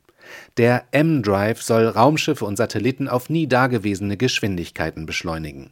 Der 0.57 0.85
M-Drive 0.93 1.63
soll 1.63 1.87
Raumschiffe 1.87 2.45
und 2.45 2.57
Satelliten 2.57 3.09
auf 3.09 3.31
nie 3.31 3.47
dagewesene 3.47 4.17
Geschwindigkeiten 4.17 5.07
beschleunigen. 5.07 5.71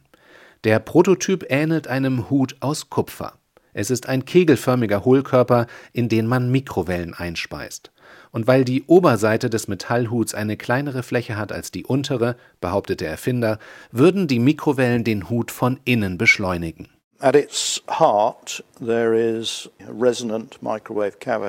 Der 0.63 0.79
Prototyp 0.79 1.45
ähnelt 1.49 1.87
einem 1.87 2.29
Hut 2.29 2.55
aus 2.59 2.89
Kupfer. 2.89 3.33
Es 3.73 3.89
ist 3.89 4.07
ein 4.09 4.25
kegelförmiger 4.25 5.05
Hohlkörper, 5.05 5.65
in 5.93 6.09
den 6.09 6.27
man 6.27 6.51
Mikrowellen 6.51 7.13
einspeist. 7.13 7.91
Und 8.31 8.47
weil 8.47 8.63
die 8.63 8.83
Oberseite 8.87 9.49
des 9.49 9.67
Metallhuts 9.67 10.33
eine 10.33 10.55
kleinere 10.55 11.03
Fläche 11.03 11.37
hat 11.37 11.51
als 11.51 11.71
die 11.71 11.85
untere, 11.85 12.37
behauptet 12.61 13.01
der 13.01 13.09
Erfinder, 13.09 13.59
würden 13.91 14.27
die 14.27 14.39
Mikrowellen 14.39 15.03
den 15.03 15.29
Hut 15.29 15.51
von 15.51 15.79
innen 15.83 16.17
beschleunigen. 16.17 16.87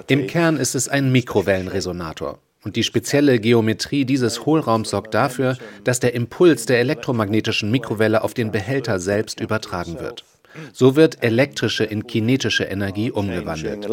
Im 0.09 0.27
Kern 0.27 0.57
ist 0.59 0.75
es 0.75 0.89
ein 0.89 1.13
Mikrowellenresonator. 1.13 2.39
Und 2.65 2.77
die 2.77 2.83
spezielle 2.83 3.41
Geometrie 3.41 4.05
dieses 4.05 4.45
Hohlraums 4.47 4.91
sorgt 4.91 5.15
dafür, 5.15 5.57
dass 5.83 5.99
der 5.99 6.15
Impuls 6.15 6.67
der 6.67 6.79
elektromagnetischen 6.79 7.71
Mikrowelle 7.71 8.23
auf 8.23 8.35
den 8.35 8.53
Behälter 8.53 9.01
selbst 9.01 9.41
übertragen 9.41 9.99
wird. 9.99 10.25
So 10.73 10.95
wird 10.97 11.23
elektrische 11.25 11.85
in 11.85 12.07
kinetische 12.07 12.65
Energie 12.65 13.11
umgewandelt. 13.11 13.89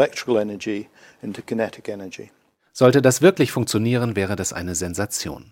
Sollte 2.80 3.02
das 3.02 3.22
wirklich 3.22 3.52
funktionieren, 3.52 4.15
wäre 4.15 4.38
das 4.38 4.54
eine 4.54 4.74
Sensation. 4.74 5.52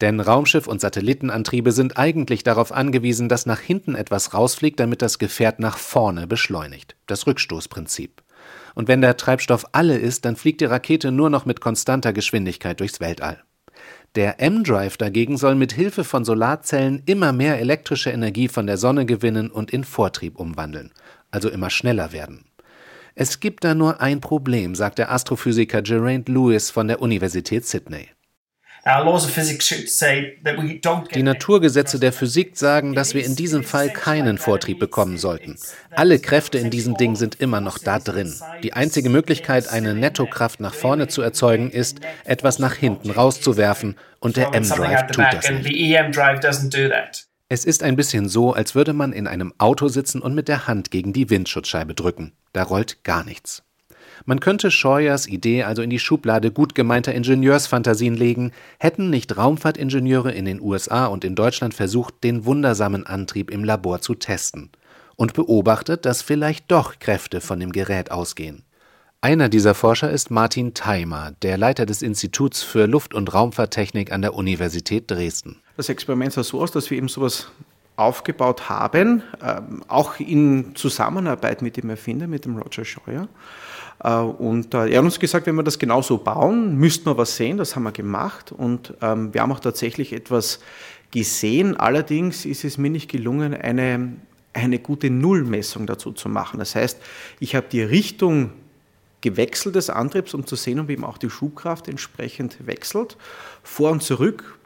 Denn 0.00 0.20
Raumschiff- 0.20 0.68
und 0.68 0.80
Satellitenantriebe 0.80 1.72
sind 1.72 1.98
eigentlich 1.98 2.44
darauf 2.44 2.70
angewiesen, 2.70 3.28
dass 3.28 3.46
nach 3.46 3.58
hinten 3.58 3.96
etwas 3.96 4.32
rausfliegt, 4.32 4.78
damit 4.78 5.02
das 5.02 5.18
Gefährt 5.18 5.58
nach 5.58 5.76
vorne 5.76 6.28
beschleunigt. 6.28 6.94
Das 7.08 7.26
Rückstoßprinzip. 7.26 8.22
Und 8.76 8.86
wenn 8.86 9.00
der 9.00 9.16
Treibstoff 9.16 9.66
alle 9.72 9.98
ist, 9.98 10.24
dann 10.24 10.36
fliegt 10.36 10.60
die 10.60 10.66
Rakete 10.66 11.10
nur 11.10 11.30
noch 11.30 11.46
mit 11.46 11.60
konstanter 11.60 12.12
Geschwindigkeit 12.12 12.78
durchs 12.78 13.00
Weltall. 13.00 13.42
Der 14.14 14.40
M-Drive 14.40 14.98
dagegen 14.98 15.36
soll 15.36 15.56
mit 15.56 15.72
Hilfe 15.72 16.04
von 16.04 16.24
Solarzellen 16.24 17.02
immer 17.06 17.32
mehr 17.32 17.58
elektrische 17.58 18.10
Energie 18.10 18.46
von 18.46 18.68
der 18.68 18.76
Sonne 18.76 19.04
gewinnen 19.04 19.50
und 19.50 19.72
in 19.72 19.82
Vortrieb 19.82 20.38
umwandeln, 20.38 20.92
also 21.32 21.48
immer 21.48 21.70
schneller 21.70 22.12
werden. 22.12 22.47
Es 23.20 23.40
gibt 23.40 23.64
da 23.64 23.74
nur 23.74 24.00
ein 24.00 24.20
Problem, 24.20 24.76
sagt 24.76 24.98
der 24.98 25.10
Astrophysiker 25.10 25.82
Geraint 25.82 26.28
Lewis 26.28 26.70
von 26.70 26.86
der 26.86 27.02
Universität 27.02 27.66
Sydney. 27.66 28.10
Die 31.12 31.22
Naturgesetze 31.24 31.98
der 31.98 32.12
Physik 32.12 32.56
sagen, 32.56 32.94
dass 32.94 33.14
wir 33.14 33.24
in 33.24 33.34
diesem 33.34 33.64
Fall 33.64 33.90
keinen 33.90 34.38
Vortrieb 34.38 34.78
bekommen 34.78 35.18
sollten. 35.18 35.58
Alle 35.90 36.20
Kräfte 36.20 36.58
in 36.58 36.70
diesem 36.70 36.96
Ding 36.96 37.16
sind 37.16 37.40
immer 37.40 37.60
noch 37.60 37.78
da 37.78 37.98
drin. 37.98 38.32
Die 38.62 38.74
einzige 38.74 39.10
Möglichkeit, 39.10 39.68
eine 39.68 39.94
Nettokraft 39.94 40.60
nach 40.60 40.74
vorne 40.74 41.08
zu 41.08 41.20
erzeugen, 41.20 41.72
ist, 41.72 41.98
etwas 42.24 42.60
nach 42.60 42.74
hinten 42.74 43.10
rauszuwerfen, 43.10 43.96
und 44.20 44.36
der 44.36 44.54
M-Drive 44.54 45.08
tut 45.10 45.24
das 45.32 45.50
nicht. 45.50 47.27
Es 47.50 47.64
ist 47.64 47.82
ein 47.82 47.96
bisschen 47.96 48.28
so, 48.28 48.52
als 48.52 48.74
würde 48.74 48.92
man 48.92 49.14
in 49.14 49.26
einem 49.26 49.54
Auto 49.56 49.88
sitzen 49.88 50.20
und 50.20 50.34
mit 50.34 50.48
der 50.48 50.66
Hand 50.66 50.90
gegen 50.90 51.14
die 51.14 51.30
Windschutzscheibe 51.30 51.94
drücken. 51.94 52.32
Da 52.52 52.62
rollt 52.62 53.02
gar 53.04 53.24
nichts. 53.24 53.62
Man 54.26 54.40
könnte 54.40 54.70
Scheuers 54.70 55.26
Idee 55.26 55.62
also 55.62 55.80
in 55.80 55.88
die 55.88 55.98
Schublade 55.98 56.50
gut 56.50 56.74
gemeinter 56.74 57.14
Ingenieursfantasien 57.14 58.14
legen, 58.14 58.52
hätten 58.78 59.08
nicht 59.08 59.34
Raumfahrtingenieure 59.38 60.32
in 60.32 60.44
den 60.44 60.60
USA 60.60 61.06
und 61.06 61.24
in 61.24 61.34
Deutschland 61.34 61.72
versucht, 61.72 62.22
den 62.22 62.44
wundersamen 62.44 63.06
Antrieb 63.06 63.50
im 63.50 63.64
Labor 63.64 64.02
zu 64.02 64.14
testen 64.14 64.70
und 65.16 65.32
beobachtet, 65.32 66.04
dass 66.04 66.20
vielleicht 66.20 66.70
doch 66.70 66.98
Kräfte 66.98 67.40
von 67.40 67.60
dem 67.60 67.72
Gerät 67.72 68.10
ausgehen. 68.10 68.62
Einer 69.20 69.48
dieser 69.48 69.74
Forscher 69.74 70.12
ist 70.12 70.30
Martin 70.30 70.74
Theimer, 70.74 71.32
der 71.42 71.58
Leiter 71.58 71.86
des 71.86 72.02
Instituts 72.02 72.62
für 72.62 72.86
Luft- 72.86 73.14
und 73.14 73.34
Raumfahrttechnik 73.34 74.12
an 74.12 74.22
der 74.22 74.34
Universität 74.34 75.10
Dresden. 75.10 75.60
Das 75.76 75.88
Experiment 75.88 76.32
sah 76.32 76.44
so 76.44 76.60
aus, 76.60 76.70
dass 76.70 76.88
wir 76.88 76.98
eben 76.98 77.08
sowas 77.08 77.50
aufgebaut 77.96 78.68
haben, 78.68 79.24
ähm, 79.42 79.82
auch 79.88 80.20
in 80.20 80.76
Zusammenarbeit 80.76 81.62
mit 81.62 81.76
dem 81.76 81.90
Erfinder, 81.90 82.28
mit 82.28 82.44
dem 82.44 82.58
Roger 82.58 82.84
Scheuer. 82.84 83.26
Äh, 84.04 84.20
und 84.20 84.72
äh, 84.72 84.88
er 84.88 84.98
hat 84.98 85.04
uns 85.04 85.18
gesagt, 85.18 85.46
wenn 85.48 85.56
wir 85.56 85.64
das 85.64 85.80
genauso 85.80 86.18
bauen, 86.18 86.76
müssten 86.76 87.06
wir 87.06 87.18
was 87.18 87.34
sehen. 87.34 87.56
Das 87.56 87.74
haben 87.74 87.82
wir 87.82 87.90
gemacht 87.90 88.52
und 88.52 88.94
ähm, 89.02 89.34
wir 89.34 89.42
haben 89.42 89.50
auch 89.50 89.58
tatsächlich 89.58 90.12
etwas 90.12 90.60
gesehen. 91.10 91.76
Allerdings 91.76 92.44
ist 92.44 92.62
es 92.62 92.78
mir 92.78 92.90
nicht 92.90 93.10
gelungen, 93.10 93.52
eine, 93.52 94.12
eine 94.52 94.78
gute 94.78 95.10
Nullmessung 95.10 95.88
dazu 95.88 96.12
zu 96.12 96.28
machen. 96.28 96.60
Das 96.60 96.76
heißt, 96.76 97.00
ich 97.40 97.56
habe 97.56 97.66
die 97.68 97.82
Richtung 97.82 98.52
gewechselt 99.20 99.74
des 99.74 99.90
Antriebs, 99.90 100.34
um 100.34 100.46
zu 100.46 100.56
sehen, 100.56 100.80
ob 100.80 100.90
eben 100.90 101.04
auch 101.04 101.18
die 101.18 101.30
Schubkraft 101.30 101.88
entsprechend 101.88 102.66
wechselt. 102.66 103.16
Vor 103.62 103.90
und 103.90 104.02
zurück 104.02 104.58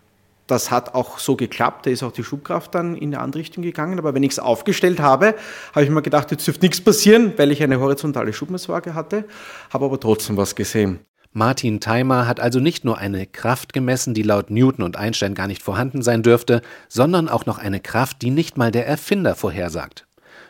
das 0.52 0.70
hat 0.70 0.94
auch 0.94 1.18
so 1.18 1.36
geklappt, 1.36 1.86
da 1.86 1.90
ist 1.90 2.02
auch 2.02 2.12
die 2.12 2.24
Schubkraft 2.24 2.74
dann 2.74 2.96
in 2.96 3.14
eine 3.14 3.22
andere 3.22 3.40
Richtung 3.40 3.62
gegangen. 3.62 3.98
Aber 3.98 4.14
wenn 4.14 4.22
ich 4.22 4.32
es 4.32 4.38
aufgestellt 4.38 5.00
habe, 5.00 5.34
habe 5.74 5.84
ich 5.84 5.90
mir 5.90 6.02
gedacht, 6.02 6.30
jetzt 6.30 6.46
dürfte 6.46 6.64
nichts 6.64 6.80
passieren, 6.80 7.32
weil 7.36 7.50
ich 7.50 7.62
eine 7.62 7.80
horizontale 7.80 8.32
Schubmesswaage 8.32 8.94
hatte, 8.94 9.24
habe 9.70 9.84
aber 9.84 9.98
trotzdem 9.98 10.36
was 10.36 10.54
gesehen. 10.54 11.00
Martin 11.32 11.80
Theimer 11.80 12.26
hat 12.26 12.40
also 12.40 12.60
nicht 12.60 12.84
nur 12.84 12.98
eine 12.98 13.26
Kraft 13.26 13.72
gemessen, 13.72 14.12
die 14.12 14.22
laut 14.22 14.50
Newton 14.50 14.84
und 14.84 14.98
Einstein 14.98 15.34
gar 15.34 15.46
nicht 15.46 15.62
vorhanden 15.62 16.02
sein 16.02 16.22
dürfte, 16.22 16.60
sondern 16.88 17.30
auch 17.30 17.46
noch 17.46 17.56
eine 17.56 17.80
Kraft, 17.80 18.20
die 18.20 18.30
nicht 18.30 18.58
mal 18.58 18.70
der 18.70 18.86
Erfinder 18.86 19.34
vorhersagt. 19.34 20.06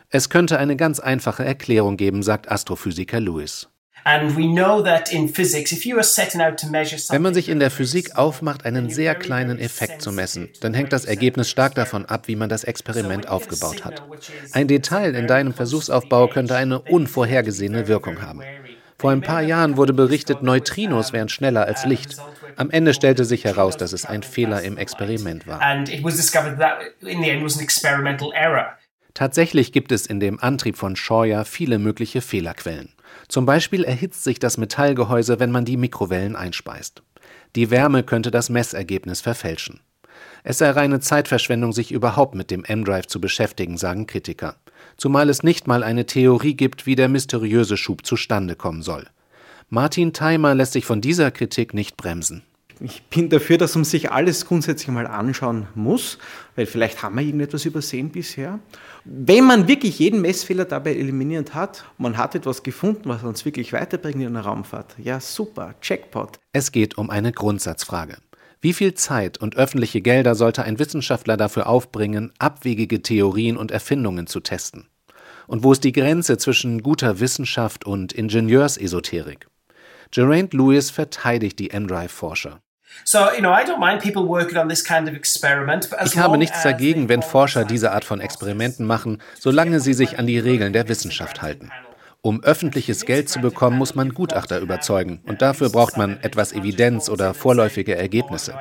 Es 0.08 0.28
könnte 0.28 0.58
eine 0.58 0.74
ganz 0.74 0.98
einfache 0.98 1.44
Erklärung 1.44 1.96
geben, 1.96 2.24
sagt 2.24 2.50
Astrophysiker 2.50 3.20
Lewis. 3.20 3.71
Wenn 4.04 4.34
man 7.22 7.34
sich 7.34 7.48
in 7.48 7.60
der 7.60 7.70
Physik 7.70 8.16
aufmacht, 8.16 8.64
einen 8.64 8.90
sehr 8.90 9.14
kleinen 9.14 9.58
Effekt 9.58 10.02
zu 10.02 10.12
messen, 10.12 10.48
dann 10.60 10.74
hängt 10.74 10.92
das 10.92 11.04
Ergebnis 11.04 11.48
stark 11.48 11.74
davon 11.74 12.06
ab, 12.06 12.28
wie 12.28 12.36
man 12.36 12.48
das 12.48 12.64
Experiment 12.64 13.28
aufgebaut 13.28 13.84
hat. 13.84 14.02
Ein 14.52 14.68
Detail 14.68 15.14
in 15.14 15.26
deinem 15.26 15.54
Versuchsaufbau 15.54 16.28
könnte 16.28 16.56
eine 16.56 16.80
unvorhergesehene 16.80 17.88
Wirkung 17.88 18.22
haben. 18.22 18.40
Vor 18.98 19.10
ein 19.10 19.22
paar 19.22 19.42
Jahren 19.42 19.76
wurde 19.76 19.92
berichtet, 19.92 20.42
Neutrinos 20.42 21.12
wären 21.12 21.28
schneller 21.28 21.66
als 21.66 21.84
Licht. 21.84 22.16
Am 22.56 22.70
Ende 22.70 22.94
stellte 22.94 23.24
sich 23.24 23.44
heraus, 23.44 23.76
dass 23.76 23.92
es 23.92 24.04
ein 24.04 24.22
Fehler 24.22 24.62
im 24.62 24.76
Experiment 24.76 25.46
war. 25.46 25.60
Tatsächlich 29.14 29.72
gibt 29.72 29.92
es 29.92 30.06
in 30.06 30.20
dem 30.20 30.40
Antrieb 30.40 30.76
von 30.76 30.96
Scheuer 30.96 31.44
viele 31.44 31.78
mögliche 31.78 32.20
Fehlerquellen. 32.20 32.92
Zum 33.32 33.46
Beispiel 33.46 33.82
erhitzt 33.82 34.24
sich 34.24 34.40
das 34.40 34.58
Metallgehäuse, 34.58 35.40
wenn 35.40 35.50
man 35.50 35.64
die 35.64 35.78
Mikrowellen 35.78 36.36
einspeist. 36.36 37.02
Die 37.56 37.70
Wärme 37.70 38.02
könnte 38.02 38.30
das 38.30 38.50
Messergebnis 38.50 39.22
verfälschen. 39.22 39.80
Es 40.44 40.58
sei 40.58 40.68
reine 40.68 41.00
Zeitverschwendung, 41.00 41.72
sich 41.72 41.92
überhaupt 41.92 42.34
mit 42.34 42.50
dem 42.50 42.62
M-Drive 42.62 43.06
zu 43.06 43.22
beschäftigen, 43.22 43.78
sagen 43.78 44.06
Kritiker. 44.06 44.56
Zumal 44.98 45.30
es 45.30 45.42
nicht 45.42 45.66
mal 45.66 45.82
eine 45.82 46.04
Theorie 46.04 46.52
gibt, 46.52 46.84
wie 46.84 46.94
der 46.94 47.08
mysteriöse 47.08 47.78
Schub 47.78 48.04
zustande 48.04 48.54
kommen 48.54 48.82
soll. 48.82 49.06
Martin 49.70 50.12
Theimer 50.12 50.54
lässt 50.54 50.74
sich 50.74 50.84
von 50.84 51.00
dieser 51.00 51.30
Kritik 51.30 51.72
nicht 51.72 51.96
bremsen. 51.96 52.42
Ich 52.84 53.04
bin 53.04 53.28
dafür, 53.28 53.58
dass 53.58 53.76
man 53.76 53.84
sich 53.84 54.10
alles 54.10 54.44
grundsätzlich 54.44 54.88
mal 54.88 55.06
anschauen 55.06 55.68
muss, 55.76 56.18
weil 56.56 56.66
vielleicht 56.66 57.00
haben 57.04 57.16
wir 57.16 57.22
irgendetwas 57.22 57.64
übersehen 57.64 58.10
bisher. 58.10 58.58
Wenn 59.04 59.44
man 59.44 59.68
wirklich 59.68 60.00
jeden 60.00 60.20
Messfehler 60.20 60.64
dabei 60.64 60.96
eliminiert 60.96 61.54
hat, 61.54 61.84
man 61.96 62.16
hat 62.16 62.34
etwas 62.34 62.64
gefunden, 62.64 63.08
was 63.08 63.22
uns 63.22 63.44
wirklich 63.44 63.72
weiterbringt 63.72 64.22
in 64.22 64.34
der 64.34 64.42
Raumfahrt, 64.42 64.96
ja 64.98 65.20
super, 65.20 65.76
Jackpot. 65.80 66.40
Es 66.52 66.72
geht 66.72 66.98
um 66.98 67.08
eine 67.08 67.30
Grundsatzfrage. 67.30 68.16
Wie 68.60 68.72
viel 68.72 68.94
Zeit 68.94 69.38
und 69.38 69.54
öffentliche 69.54 70.00
Gelder 70.00 70.34
sollte 70.34 70.64
ein 70.64 70.80
Wissenschaftler 70.80 71.36
dafür 71.36 71.68
aufbringen, 71.68 72.32
abwegige 72.40 73.00
Theorien 73.00 73.56
und 73.56 73.70
Erfindungen 73.70 74.26
zu 74.26 74.40
testen? 74.40 74.88
Und 75.46 75.62
wo 75.62 75.70
ist 75.70 75.84
die 75.84 75.92
Grenze 75.92 76.36
zwischen 76.36 76.82
guter 76.82 77.20
Wissenschaft 77.20 77.84
und 77.84 78.12
Ingenieursesoterik? 78.12 79.46
Geraint 80.10 80.52
Lewis 80.52 80.90
verteidigt 80.90 81.60
die 81.60 81.70
M-Drive-Forscher. 81.70 82.60
Ich 86.04 86.18
habe 86.18 86.38
nichts 86.38 86.62
dagegen, 86.62 87.08
wenn 87.08 87.22
Forscher 87.22 87.64
diese 87.64 87.92
Art 87.92 88.04
von 88.04 88.20
Experimenten 88.20 88.86
machen, 88.86 89.18
solange 89.38 89.80
sie 89.80 89.94
sich 89.94 90.18
an 90.18 90.26
die 90.26 90.38
Regeln 90.38 90.72
der 90.72 90.88
Wissenschaft 90.88 91.42
halten. 91.42 91.70
Um 92.24 92.40
öffentliches 92.44 93.04
Geld 93.04 93.28
zu 93.28 93.40
bekommen, 93.40 93.76
muss 93.76 93.96
man 93.96 94.10
Gutachter 94.10 94.60
überzeugen 94.60 95.20
und 95.26 95.42
dafür 95.42 95.70
braucht 95.70 95.96
man 95.96 96.20
etwas 96.22 96.52
Evidenz 96.52 97.08
oder 97.08 97.34
vorläufige 97.34 97.96
Ergebnisse. 97.96 98.54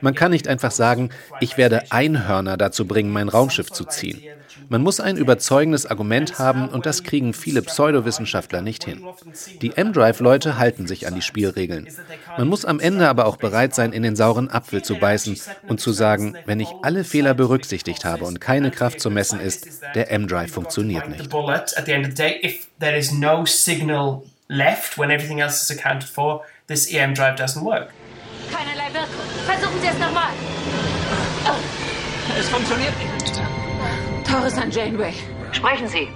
Man 0.00 0.14
kann 0.14 0.30
nicht 0.30 0.46
einfach 0.46 0.70
sagen, 0.70 1.10
ich 1.40 1.58
werde 1.58 1.90
Einhörner 1.90 2.56
dazu 2.56 2.86
bringen, 2.86 3.12
mein 3.12 3.28
Raumschiff 3.28 3.72
zu 3.72 3.84
ziehen. 3.84 4.22
Man 4.68 4.82
muss 4.82 5.00
ein 5.00 5.16
überzeugendes 5.16 5.86
Argument 5.86 6.38
haben 6.38 6.68
und 6.68 6.86
das 6.86 7.02
kriegen 7.02 7.32
viele 7.32 7.62
Pseudowissenschaftler 7.62 8.60
nicht 8.60 8.84
hin. 8.84 9.04
Die 9.62 9.76
M-Drive-Leute 9.76 10.58
halten 10.58 10.86
sich 10.86 11.06
an 11.06 11.14
die 11.14 11.22
Spielregeln. 11.22 11.88
Man 12.36 12.48
muss 12.48 12.64
am 12.64 12.80
Ende 12.80 13.08
aber 13.08 13.26
auch 13.26 13.36
bereit 13.36 13.74
sein, 13.74 13.92
in 13.92 14.02
den 14.02 14.16
sauren 14.16 14.50
Apfel 14.50 14.82
zu 14.82 14.96
beißen 14.96 15.38
und 15.68 15.80
zu 15.80 15.92
sagen, 15.92 16.36
wenn 16.46 16.60
ich 16.60 16.68
alle 16.82 17.04
Fehler 17.04 17.34
berücksichtigt 17.34 18.04
habe 18.04 18.24
und 18.24 18.40
keine 18.40 18.70
Kraft 18.70 19.00
zu 19.00 19.10
messen 19.10 19.40
ist, 19.40 19.80
der 19.94 20.10
M-Drive 20.10 20.50
funktioniert 20.50 21.08
nicht. 21.08 21.30
this 26.68 26.86
EM 26.92 27.14
drive 27.14 27.34
doesn't 27.34 27.64
work. 27.64 27.90
Keinerlei 28.52 28.92
Wirkung. 28.92 29.08
Versuchen 29.46 29.80
Sie 29.80 29.88
es 29.88 29.98
nochmal. 29.98 30.32
Es 32.38 32.48
funktioniert 32.50 32.92
nicht. 32.98 33.27
Torres 34.24 34.56
an 34.58 34.70
Janeway. 34.70 35.12
Sprechen 35.52 35.88
Sie. 35.88 36.08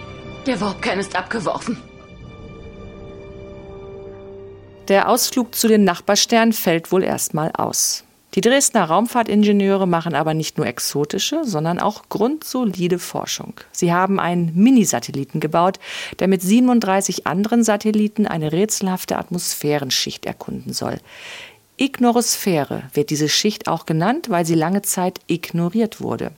Der 0.47 0.61
Warpkern 0.61 0.99
ist 0.99 1.17
abgeworfen. 1.17 1.77
Der 4.89 5.09
Ausflug 5.09 5.55
zu 5.55 5.69
den 5.69 5.85
Nachbarsternen 5.85 6.53
fällt 6.53 6.93
wohl 6.93 7.05
erstmal 7.05 7.53
aus. 7.53 8.05
Die 8.35 8.41
Dresdner 8.41 8.85
Raumfahrtingenieure 8.85 9.87
machen 9.87 10.15
aber 10.15 10.33
nicht 10.33 10.57
nur 10.57 10.67
exotische, 10.67 11.45
sondern 11.45 11.79
auch 11.79 12.09
grundsolide 12.09 12.99
Forschung. 12.99 13.55
Sie 13.73 13.93
haben 13.93 14.19
einen 14.19 14.53
Minisatelliten 14.55 15.39
gebaut, 15.39 15.79
der 16.19 16.29
mit 16.29 16.41
37 16.41 17.27
anderen 17.27 17.63
Satelliten 17.63 18.27
eine 18.27 18.51
rätselhafte 18.51 19.19
Atmosphärenschicht 19.19 20.25
erkunden 20.25 20.73
soll. 20.73 20.99
Ignorosphäre 21.79 22.85
wird 22.93 23.11
diese 23.11 23.29
Schicht 23.29 23.67
auch 23.67 23.87
genannt, 23.87 24.29
weil 24.29 24.45
sie 24.45 24.55
lange 24.55 24.83
Zeit 24.83 25.21
ignoriert 25.27 26.01
wurde. 26.01 26.33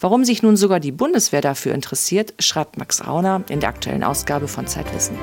Warum 0.00 0.24
sich 0.24 0.42
nun 0.42 0.56
sogar 0.56 0.80
die 0.80 0.92
Bundeswehr 0.92 1.40
dafür 1.40 1.72
interessiert, 1.72 2.34
schreibt 2.40 2.78
Max 2.78 3.06
Rauner 3.06 3.44
in 3.48 3.60
der 3.60 3.68
aktuellen 3.68 4.02
Ausgabe 4.02 4.48
von 4.48 4.66
Zeitwissen. 4.66 5.16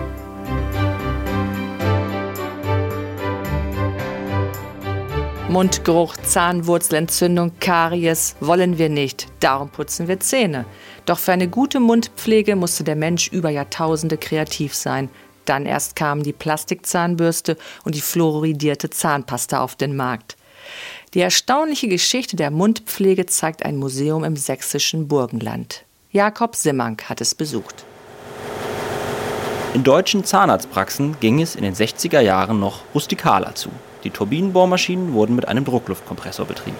Mundgeruch, 5.50 6.16
Zahnwurzelentzündung, 6.16 7.54
Karies 7.60 8.36
wollen 8.40 8.78
wir 8.78 8.88
nicht. 8.88 9.28
Darum 9.40 9.70
putzen 9.70 10.08
wir 10.08 10.20
Zähne. 10.20 10.66
Doch 11.06 11.18
für 11.18 11.32
eine 11.32 11.48
gute 11.48 11.80
Mundpflege 11.80 12.56
musste 12.56 12.84
der 12.84 12.96
Mensch 12.96 13.30
über 13.30 13.50
Jahrtausende 13.50 14.18
kreativ 14.18 14.76
sein. 14.76 15.10
Dann 15.50 15.66
erst 15.66 15.96
kamen 15.96 16.22
die 16.22 16.32
Plastikzahnbürste 16.32 17.58
und 17.84 17.96
die 17.96 18.02
fluoridierte 18.02 18.92
Zahnpasta 18.92 19.60
auf 19.60 19.76
den 19.76 19.96
Markt. 19.96 20.38
Die 21.16 21.22
erstaunliche 21.22 21.88
Geschichte 21.88 22.36
der 22.36 22.52
Mundpflege 22.52 23.26
zeigt 23.26 23.66
ein 23.66 23.78
Museum 23.78 24.24
im 24.24 24.36
sächsischen 24.36 25.08
Burgenland. 25.08 25.86
Jakob 26.12 26.56
Simmank 26.56 27.10
hat 27.10 27.20
es 27.20 27.34
besucht. 27.34 27.84
In 29.74 29.84
deutschen 29.84 30.24
Zahnarztpraxen 30.24 31.20
ging 31.20 31.42
es 31.42 31.56
in 31.56 31.64
den 31.64 31.74
60er 31.74 32.20
Jahren 32.20 32.60
noch 32.60 32.82
rustikaler 32.94 33.56
zu. 33.56 33.72
Die 34.04 34.12
Turbinenbohrmaschinen 34.12 35.14
wurden 35.14 35.36
mit 35.36 35.48
einem 35.48 35.66
Druckluftkompressor 35.66 36.46
betrieben. 36.46 36.78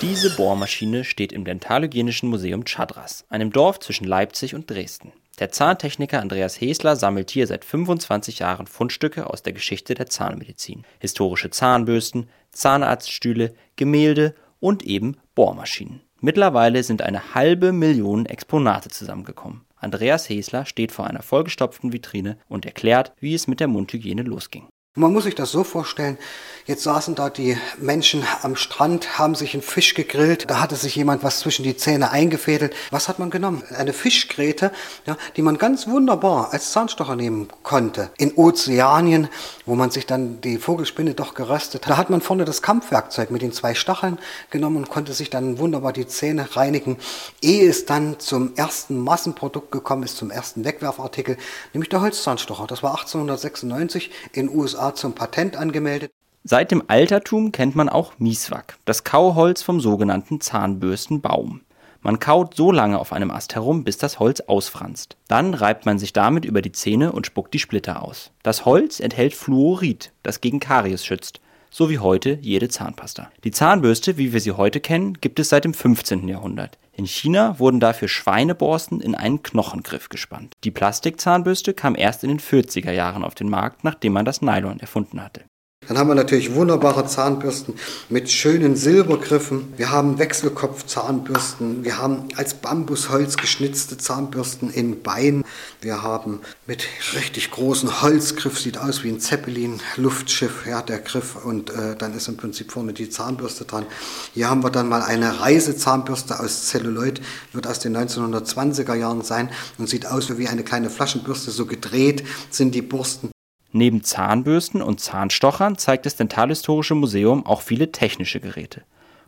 Diese 0.00 0.30
Bohrmaschine 0.30 1.02
steht 1.02 1.32
im 1.32 1.44
Dentalhygienischen 1.44 2.28
Museum 2.28 2.64
Chadras, 2.64 3.24
einem 3.28 3.50
Dorf 3.50 3.80
zwischen 3.80 4.04
Leipzig 4.06 4.54
und 4.54 4.70
Dresden. 4.70 5.12
Der 5.40 5.50
Zahntechniker 5.50 6.20
Andreas 6.20 6.60
Hesler 6.60 6.94
sammelt 6.94 7.32
hier 7.32 7.48
seit 7.48 7.64
25 7.64 8.38
Jahren 8.38 8.68
Fundstücke 8.68 9.28
aus 9.28 9.42
der 9.42 9.52
Geschichte 9.52 9.94
der 9.94 10.06
Zahnmedizin. 10.06 10.84
Historische 11.00 11.50
Zahnbürsten, 11.50 12.28
Zahnarztstühle, 12.52 13.54
Gemälde 13.74 14.36
und 14.60 14.84
eben 14.84 15.16
Bohrmaschinen. 15.34 16.02
Mittlerweile 16.20 16.84
sind 16.84 17.02
eine 17.02 17.34
halbe 17.34 17.72
Million 17.72 18.24
Exponate 18.26 18.90
zusammengekommen. 18.90 19.62
Andreas 19.74 20.28
Hesler 20.28 20.64
steht 20.64 20.92
vor 20.92 21.08
einer 21.08 21.22
vollgestopften 21.22 21.92
Vitrine 21.92 22.38
und 22.48 22.66
erklärt, 22.66 23.12
wie 23.18 23.34
es 23.34 23.48
mit 23.48 23.58
der 23.58 23.68
Mundhygiene 23.68 24.22
losging. 24.22 24.68
Man 24.98 25.12
muss 25.12 25.24
sich 25.24 25.36
das 25.36 25.52
so 25.52 25.62
vorstellen, 25.62 26.18
jetzt 26.66 26.82
saßen 26.82 27.14
da 27.14 27.30
die 27.30 27.56
Menschen 27.78 28.24
am 28.42 28.56
Strand, 28.56 29.16
haben 29.16 29.36
sich 29.36 29.54
einen 29.54 29.62
Fisch 29.62 29.94
gegrillt, 29.94 30.50
da 30.50 30.60
hatte 30.60 30.74
sich 30.74 30.96
jemand 30.96 31.22
was 31.22 31.38
zwischen 31.38 31.62
die 31.62 31.76
Zähne 31.76 32.10
eingefädelt. 32.10 32.74
Was 32.90 33.06
hat 33.06 33.20
man 33.20 33.30
genommen? 33.30 33.62
Eine 33.76 33.92
Fischgräte, 33.92 34.72
ja, 35.06 35.16
die 35.36 35.42
man 35.42 35.56
ganz 35.56 35.86
wunderbar 35.86 36.52
als 36.52 36.72
Zahnstocher 36.72 37.14
nehmen 37.14 37.46
konnte. 37.62 38.10
In 38.18 38.34
Ozeanien, 38.34 39.28
wo 39.66 39.76
man 39.76 39.92
sich 39.92 40.04
dann 40.04 40.40
die 40.40 40.58
Vogelspinne 40.58 41.14
doch 41.14 41.34
geröstet 41.34 41.86
hat, 41.86 41.92
da 41.92 41.96
hat 41.96 42.10
man 42.10 42.20
vorne 42.20 42.44
das 42.44 42.60
Kampfwerkzeug 42.60 43.30
mit 43.30 43.40
den 43.40 43.52
zwei 43.52 43.76
Stacheln 43.76 44.18
genommen 44.50 44.78
und 44.78 44.88
konnte 44.90 45.12
sich 45.12 45.30
dann 45.30 45.60
wunderbar 45.60 45.92
die 45.92 46.08
Zähne 46.08 46.56
reinigen, 46.56 46.96
ehe 47.40 47.70
es 47.70 47.86
dann 47.86 48.18
zum 48.18 48.56
ersten 48.56 48.98
Massenprodukt 48.98 49.70
gekommen 49.70 50.02
ist, 50.02 50.16
zum 50.16 50.32
ersten 50.32 50.64
Wegwerfartikel, 50.64 51.36
nämlich 51.72 51.88
der 51.88 52.00
Holzzahnstocher. 52.00 52.66
Das 52.66 52.82
war 52.82 52.98
1896 52.98 54.10
in 54.32 54.48
USA 54.48 54.87
zum 54.94 55.14
Patent 55.14 55.56
angemeldet. 55.56 56.12
Seit 56.44 56.70
dem 56.70 56.82
Altertum 56.86 57.52
kennt 57.52 57.76
man 57.76 57.88
auch 57.88 58.18
Mieswak, 58.18 58.78
das 58.84 59.04
Kauholz 59.04 59.62
vom 59.62 59.80
sogenannten 59.80 60.40
Zahnbürstenbaum. 60.40 61.62
Man 62.00 62.20
kaut 62.20 62.54
so 62.54 62.70
lange 62.70 62.98
auf 62.98 63.12
einem 63.12 63.30
Ast 63.30 63.54
herum, 63.54 63.82
bis 63.82 63.98
das 63.98 64.20
Holz 64.20 64.40
ausfranst. 64.40 65.16
Dann 65.26 65.52
reibt 65.52 65.84
man 65.84 65.98
sich 65.98 66.12
damit 66.12 66.44
über 66.44 66.62
die 66.62 66.72
Zähne 66.72 67.12
und 67.12 67.26
spuckt 67.26 67.52
die 67.52 67.58
Splitter 67.58 68.02
aus. 68.02 68.30
Das 68.42 68.64
Holz 68.64 69.00
enthält 69.00 69.34
Fluorid, 69.34 70.12
das 70.22 70.40
gegen 70.40 70.60
Karies 70.60 71.04
schützt, 71.04 71.40
so 71.70 71.90
wie 71.90 71.98
heute 71.98 72.38
jede 72.40 72.68
Zahnpasta. 72.68 73.30
Die 73.44 73.50
Zahnbürste, 73.50 74.16
wie 74.16 74.32
wir 74.32 74.40
sie 74.40 74.52
heute 74.52 74.80
kennen, 74.80 75.14
gibt 75.20 75.40
es 75.40 75.48
seit 75.48 75.64
dem 75.64 75.74
15. 75.74 76.28
Jahrhundert. 76.28 76.78
In 76.98 77.06
China 77.06 77.60
wurden 77.60 77.78
dafür 77.78 78.08
Schweineborsten 78.08 79.00
in 79.00 79.14
einen 79.14 79.44
Knochengriff 79.44 80.08
gespannt. 80.08 80.52
Die 80.64 80.72
Plastikzahnbürste 80.72 81.72
kam 81.72 81.94
erst 81.94 82.24
in 82.24 82.28
den 82.28 82.40
40er 82.40 82.90
Jahren 82.90 83.22
auf 83.22 83.36
den 83.36 83.48
Markt, 83.48 83.84
nachdem 83.84 84.14
man 84.14 84.24
das 84.24 84.42
Nylon 84.42 84.80
erfunden 84.80 85.22
hatte. 85.22 85.44
Dann 85.88 85.96
haben 85.96 86.08
wir 86.08 86.14
natürlich 86.14 86.54
wunderbare 86.54 87.06
Zahnbürsten 87.06 87.74
mit 88.10 88.30
schönen 88.30 88.76
Silbergriffen. 88.76 89.72
Wir 89.78 89.90
haben 89.90 90.18
Wechselkopfzahnbürsten. 90.18 91.82
Wir 91.82 91.96
haben 91.96 92.28
als 92.36 92.54
Bambusholz 92.54 93.38
geschnitzte 93.38 93.96
Zahnbürsten 93.96 94.70
in 94.70 95.02
Bein. 95.02 95.44
Wir 95.80 96.02
haben 96.02 96.40
mit 96.66 96.86
richtig 97.14 97.50
großen 97.50 98.02
Holzgriff, 98.02 98.58
sieht 98.58 98.76
aus 98.76 99.02
wie 99.02 99.08
ein 99.08 99.18
Zeppelin, 99.18 99.80
Luftschiff, 99.96 100.66
ja, 100.66 100.82
der 100.82 100.98
Griff. 100.98 101.42
Und 101.42 101.70
äh, 101.70 101.96
dann 101.96 102.14
ist 102.14 102.28
im 102.28 102.36
Prinzip 102.36 102.70
vorne 102.70 102.92
die 102.92 103.08
Zahnbürste 103.08 103.64
dran. 103.64 103.86
Hier 104.34 104.50
haben 104.50 104.62
wir 104.62 104.70
dann 104.70 104.90
mal 104.90 105.00
eine 105.00 105.40
Reisezahnbürste 105.40 106.38
aus 106.38 106.66
Celluloid, 106.66 107.22
wird 107.54 107.66
aus 107.66 107.78
den 107.78 107.96
1920er 107.96 108.94
Jahren 108.94 109.22
sein 109.22 109.48
und 109.78 109.88
sieht 109.88 110.04
aus 110.04 110.36
wie 110.36 110.48
eine 110.48 110.64
kleine 110.64 110.90
Flaschenbürste. 110.90 111.50
So 111.50 111.64
gedreht 111.64 112.24
sind 112.50 112.74
die 112.74 112.82
Borsten. 112.82 113.30
Neben 113.72 114.02
Zahnbürsten 114.02 114.80
und 114.80 115.00
Zahnstochern 115.00 115.76
zeigt 115.76 116.06
das 116.06 116.16
Dentalhistorische 116.16 116.94
Museum 116.94 117.44
auch 117.44 117.60
viele 117.60 117.92
technische 117.92 118.40
Geräte. 118.40 118.82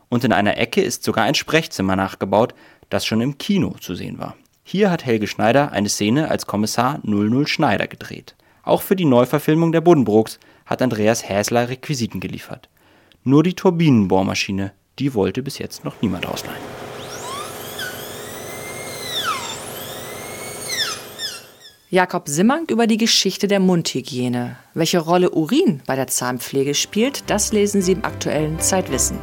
Und 0.09 0.24
in 0.24 0.33
einer 0.33 0.57
Ecke 0.57 0.81
ist 0.81 1.05
sogar 1.05 1.24
ein 1.24 1.35
Sprechzimmer 1.35 1.94
nachgebaut, 1.94 2.55
das 2.88 3.07
schon 3.07 3.20
im 3.20 3.38
Kino 3.38 3.76
zu 3.81 3.94
sehen 3.94 4.18
war. 4.18 4.37
Hier 4.64 4.90
hat 4.90 5.05
Helge 5.05 5.26
Schneider 5.26 5.72
eine 5.72 5.88
Szene 5.88 6.31
als 6.31 6.46
Kommissar 6.46 7.00
00 7.03 7.46
Schneider 7.46 7.87
gedreht. 7.87 8.35
Auch 8.62 8.83
für 8.83 8.96
die 8.96 9.05
Neuverfilmung 9.05 9.72
der 9.72 9.81
Buddenbrooks 9.81 10.38
hat 10.66 10.83
Andreas 10.83 11.29
Häsler 11.29 11.68
Requisiten 11.68 12.20
geliefert. 12.20 12.68
Nur 13.24 13.42
die 13.42 13.55
Turbinenbohrmaschine, 13.55 14.72
die 14.98 15.14
wollte 15.14 15.42
bis 15.42 15.59
jetzt 15.59 15.85
noch 15.85 16.00
niemand 16.00 16.26
ausleihen. 16.26 16.80
Jakob 21.92 22.29
Simmank 22.29 22.70
über 22.70 22.87
die 22.87 22.98
Geschichte 22.98 23.48
der 23.48 23.59
Mundhygiene. 23.59 24.55
Welche 24.74 25.00
Rolle 25.00 25.31
Urin 25.31 25.83
bei 25.87 25.96
der 25.96 26.07
Zahnpflege 26.07 26.76
spielt, 26.76 27.29
das 27.29 27.50
lesen 27.50 27.83
Sie 27.83 27.90
im 27.90 28.05
aktuellen 28.05 28.61
Zeitwissen. 28.61 29.18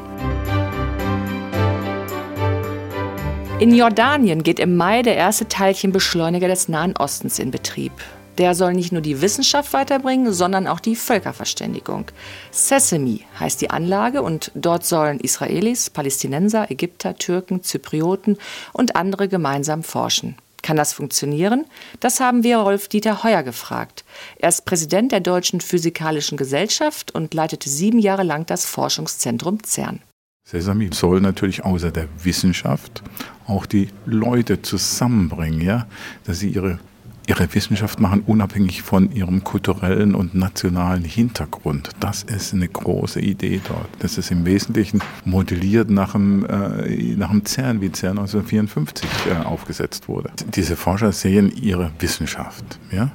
In 3.61 3.73
Jordanien 3.73 4.43
geht 4.43 4.59
im 4.59 4.75
Mai 4.75 5.01
der 5.01 5.15
erste 5.15 5.47
Teilchenbeschleuniger 5.47 6.49
des 6.49 6.67
Nahen 6.67 6.97
Ostens 6.97 7.39
in 7.39 7.51
Betrieb. 7.51 7.93
Der 8.37 8.53
soll 8.53 8.73
nicht 8.73 8.91
nur 8.91 9.01
die 9.01 9.21
Wissenschaft 9.21 9.71
weiterbringen, 9.71 10.33
sondern 10.33 10.67
auch 10.67 10.81
die 10.81 10.97
Völkerverständigung. 10.97 12.07
Sesame 12.51 13.21
heißt 13.39 13.61
die 13.61 13.69
Anlage 13.69 14.21
und 14.21 14.51
dort 14.55 14.85
sollen 14.85 15.21
Israelis, 15.21 15.89
Palästinenser, 15.89 16.69
Ägypter, 16.69 17.15
Türken, 17.15 17.63
Zyprioten 17.63 18.37
und 18.73 18.97
andere 18.97 19.29
gemeinsam 19.29 19.83
forschen. 19.83 20.35
Kann 20.67 20.75
das 20.75 20.91
funktionieren? 20.91 21.63
Das 22.01 22.19
haben 22.19 22.43
wir 22.43 22.57
Rolf-Dieter 22.57 23.23
Heuer 23.23 23.41
gefragt. 23.41 24.03
Er 24.35 24.49
ist 24.49 24.65
Präsident 24.65 25.13
der 25.13 25.21
Deutschen 25.21 25.61
Physikalischen 25.61 26.37
Gesellschaft 26.37 27.15
und 27.15 27.33
leitete 27.33 27.69
sieben 27.69 27.99
Jahre 27.99 28.23
lang 28.23 28.45
das 28.45 28.65
Forschungszentrum 28.65 29.63
CERN. 29.63 30.01
Sesame 30.43 30.89
soll 30.91 31.21
natürlich 31.21 31.63
außer 31.63 31.89
der 31.91 32.09
Wissenschaft 32.21 33.01
auch 33.47 33.65
die 33.65 33.87
Leute 34.05 34.61
zusammenbringen, 34.61 35.61
ja, 35.61 35.87
dass 36.25 36.39
sie 36.39 36.49
ihre 36.49 36.79
ihre 37.27 37.53
Wissenschaft 37.53 37.99
machen, 37.99 38.23
unabhängig 38.25 38.81
von 38.81 39.11
ihrem 39.11 39.43
kulturellen 39.43 40.15
und 40.15 40.33
nationalen 40.33 41.03
Hintergrund. 41.03 41.89
Das 41.99 42.23
ist 42.23 42.53
eine 42.53 42.67
große 42.67 43.19
Idee 43.19 43.59
dort. 43.67 43.89
Das 43.99 44.17
ist 44.17 44.31
im 44.31 44.45
Wesentlichen 44.45 45.01
modelliert 45.25 45.89
nach 45.89 46.13
dem, 46.13 46.45
äh, 46.45 47.15
nach 47.15 47.29
dem 47.29 47.45
CERN, 47.45 47.81
wie 47.81 47.91
CERN 47.91 48.17
1954 48.17 49.09
äh, 49.29 49.45
aufgesetzt 49.45 50.07
wurde. 50.07 50.31
Diese 50.55 50.77
Forscher 50.77 51.11
sehen 51.11 51.51
ihre 51.51 51.91
Wissenschaft. 51.99 52.79
Ja? 52.91 53.11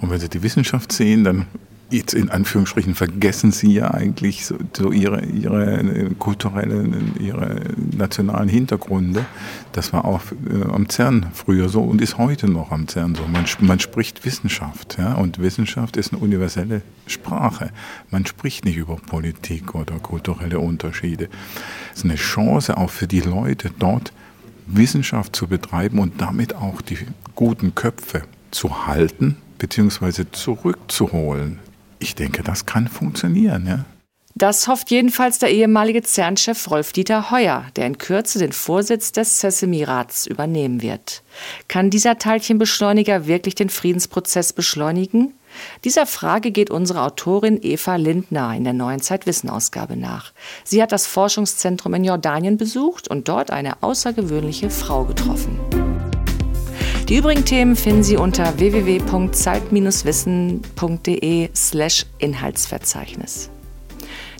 Und 0.00 0.10
wenn 0.10 0.20
sie 0.20 0.28
die 0.28 0.42
Wissenschaft 0.42 0.92
sehen, 0.92 1.24
dann 1.24 1.46
jetzt 1.92 2.14
in 2.14 2.30
Anführungsstrichen 2.30 2.94
vergessen 2.94 3.52
sie 3.52 3.72
ja 3.72 3.90
eigentlich 3.90 4.46
so, 4.46 4.56
so, 4.76 4.90
ihre, 4.90 5.24
ihre 5.24 5.80
äh, 5.80 6.10
kulturellen, 6.18 7.14
ihre 7.20 7.60
nationalen 7.96 8.48
Hintergründe. 8.48 9.24
Das 9.72 9.92
war 9.92 10.04
auch 10.04 10.22
äh, 10.50 10.64
am 10.64 10.88
CERN 10.88 11.26
früher 11.32 11.68
so 11.68 11.82
und 11.82 12.00
ist 12.00 12.18
heute 12.18 12.48
noch 12.48 12.70
am 12.70 12.88
CERN 12.88 13.14
so. 13.14 13.22
Man, 13.26 13.44
man 13.60 13.80
spricht 13.80 14.24
Wissenschaft, 14.24 14.96
ja, 14.98 15.14
und 15.14 15.38
Wissenschaft 15.38 15.96
ist 15.96 16.12
eine 16.12 16.22
universelle 16.22 16.82
Sprache. 17.06 17.70
Man 18.10 18.26
spricht 18.26 18.64
nicht 18.64 18.76
über 18.76 18.96
Politik 18.96 19.74
oder 19.74 19.98
kulturelle 19.98 20.58
Unterschiede. 20.58 21.28
Es 21.92 21.98
ist 21.98 22.04
eine 22.04 22.16
Chance 22.16 22.76
auch 22.76 22.90
für 22.90 23.06
die 23.06 23.20
Leute 23.20 23.70
dort, 23.78 24.12
Wissenschaft 24.66 25.36
zu 25.36 25.46
betreiben 25.46 25.98
und 25.98 26.20
damit 26.20 26.54
auch 26.54 26.80
die 26.80 26.98
guten 27.34 27.74
Köpfe 27.74 28.22
zu 28.50 28.86
halten 28.86 29.36
bzw. 29.58 30.24
zurückzuholen 30.30 31.58
ich 32.02 32.14
denke, 32.14 32.42
das 32.42 32.66
kann 32.66 32.88
funktionieren. 32.88 33.66
Ja? 33.66 33.84
Das 34.34 34.66
hofft 34.66 34.90
jedenfalls 34.90 35.38
der 35.38 35.50
ehemalige 35.50 36.02
CERN-Chef 36.02 36.70
Rolf-Dieter 36.70 37.30
Heuer, 37.30 37.66
der 37.76 37.86
in 37.86 37.98
Kürze 37.98 38.38
den 38.38 38.52
Vorsitz 38.52 39.12
des 39.12 39.40
Sesame-Rats 39.40 40.26
übernehmen 40.26 40.80
wird. 40.80 41.22
Kann 41.68 41.90
dieser 41.90 42.18
Teilchenbeschleuniger 42.18 43.26
wirklich 43.26 43.54
den 43.54 43.68
Friedensprozess 43.68 44.52
beschleunigen? 44.52 45.34
Dieser 45.84 46.06
Frage 46.06 46.50
geht 46.50 46.70
unsere 46.70 47.02
Autorin 47.02 47.58
Eva 47.62 47.96
Lindner 47.96 48.54
in 48.56 48.64
der 48.64 48.72
neuen 48.72 49.00
Zeitwissen-Ausgabe 49.00 49.96
nach. 49.96 50.32
Sie 50.64 50.82
hat 50.82 50.92
das 50.92 51.06
Forschungszentrum 51.06 51.92
in 51.92 52.04
Jordanien 52.04 52.56
besucht 52.56 53.08
und 53.08 53.28
dort 53.28 53.50
eine 53.50 53.82
außergewöhnliche 53.82 54.70
Frau 54.70 55.04
getroffen. 55.04 55.60
Die 57.12 57.18
übrigen 57.18 57.44
Themen 57.44 57.76
finden 57.76 58.02
Sie 58.02 58.16
unter 58.16 58.58
www.zeit-wissen.de 58.58 61.50
slash 61.54 62.06
Inhaltsverzeichnis. 62.16 63.50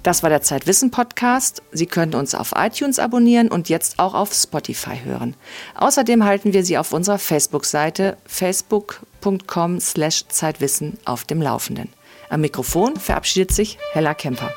Das 0.03 0.23
war 0.23 0.31
der 0.31 0.41
Zeitwissen 0.41 0.91
Podcast. 0.91 1.63
Sie 1.71 1.85
können 1.85 2.15
uns 2.15 2.35
auf 2.35 2.55
iTunes 2.57 2.99
abonnieren 2.99 3.49
und 3.49 3.69
jetzt 3.69 3.99
auch 3.99 4.15
auf 4.15 4.33
Spotify 4.33 4.97
hören. 5.05 5.35
Außerdem 5.75 6.25
halten 6.25 6.55
wir 6.55 6.65
Sie 6.65 6.79
auf 6.79 6.95
unserer 6.95 7.19
Facebook-Seite 7.19 8.17
facebook.com 8.25 9.79
slash 9.79 10.27
Zeitwissen 10.29 10.97
auf 11.05 11.25
dem 11.25 11.43
Laufenden. 11.43 11.91
Am 12.31 12.41
Mikrofon 12.41 12.97
verabschiedet 12.97 13.53
sich 13.53 13.77
Hella 13.93 14.15
Kemper. 14.15 14.51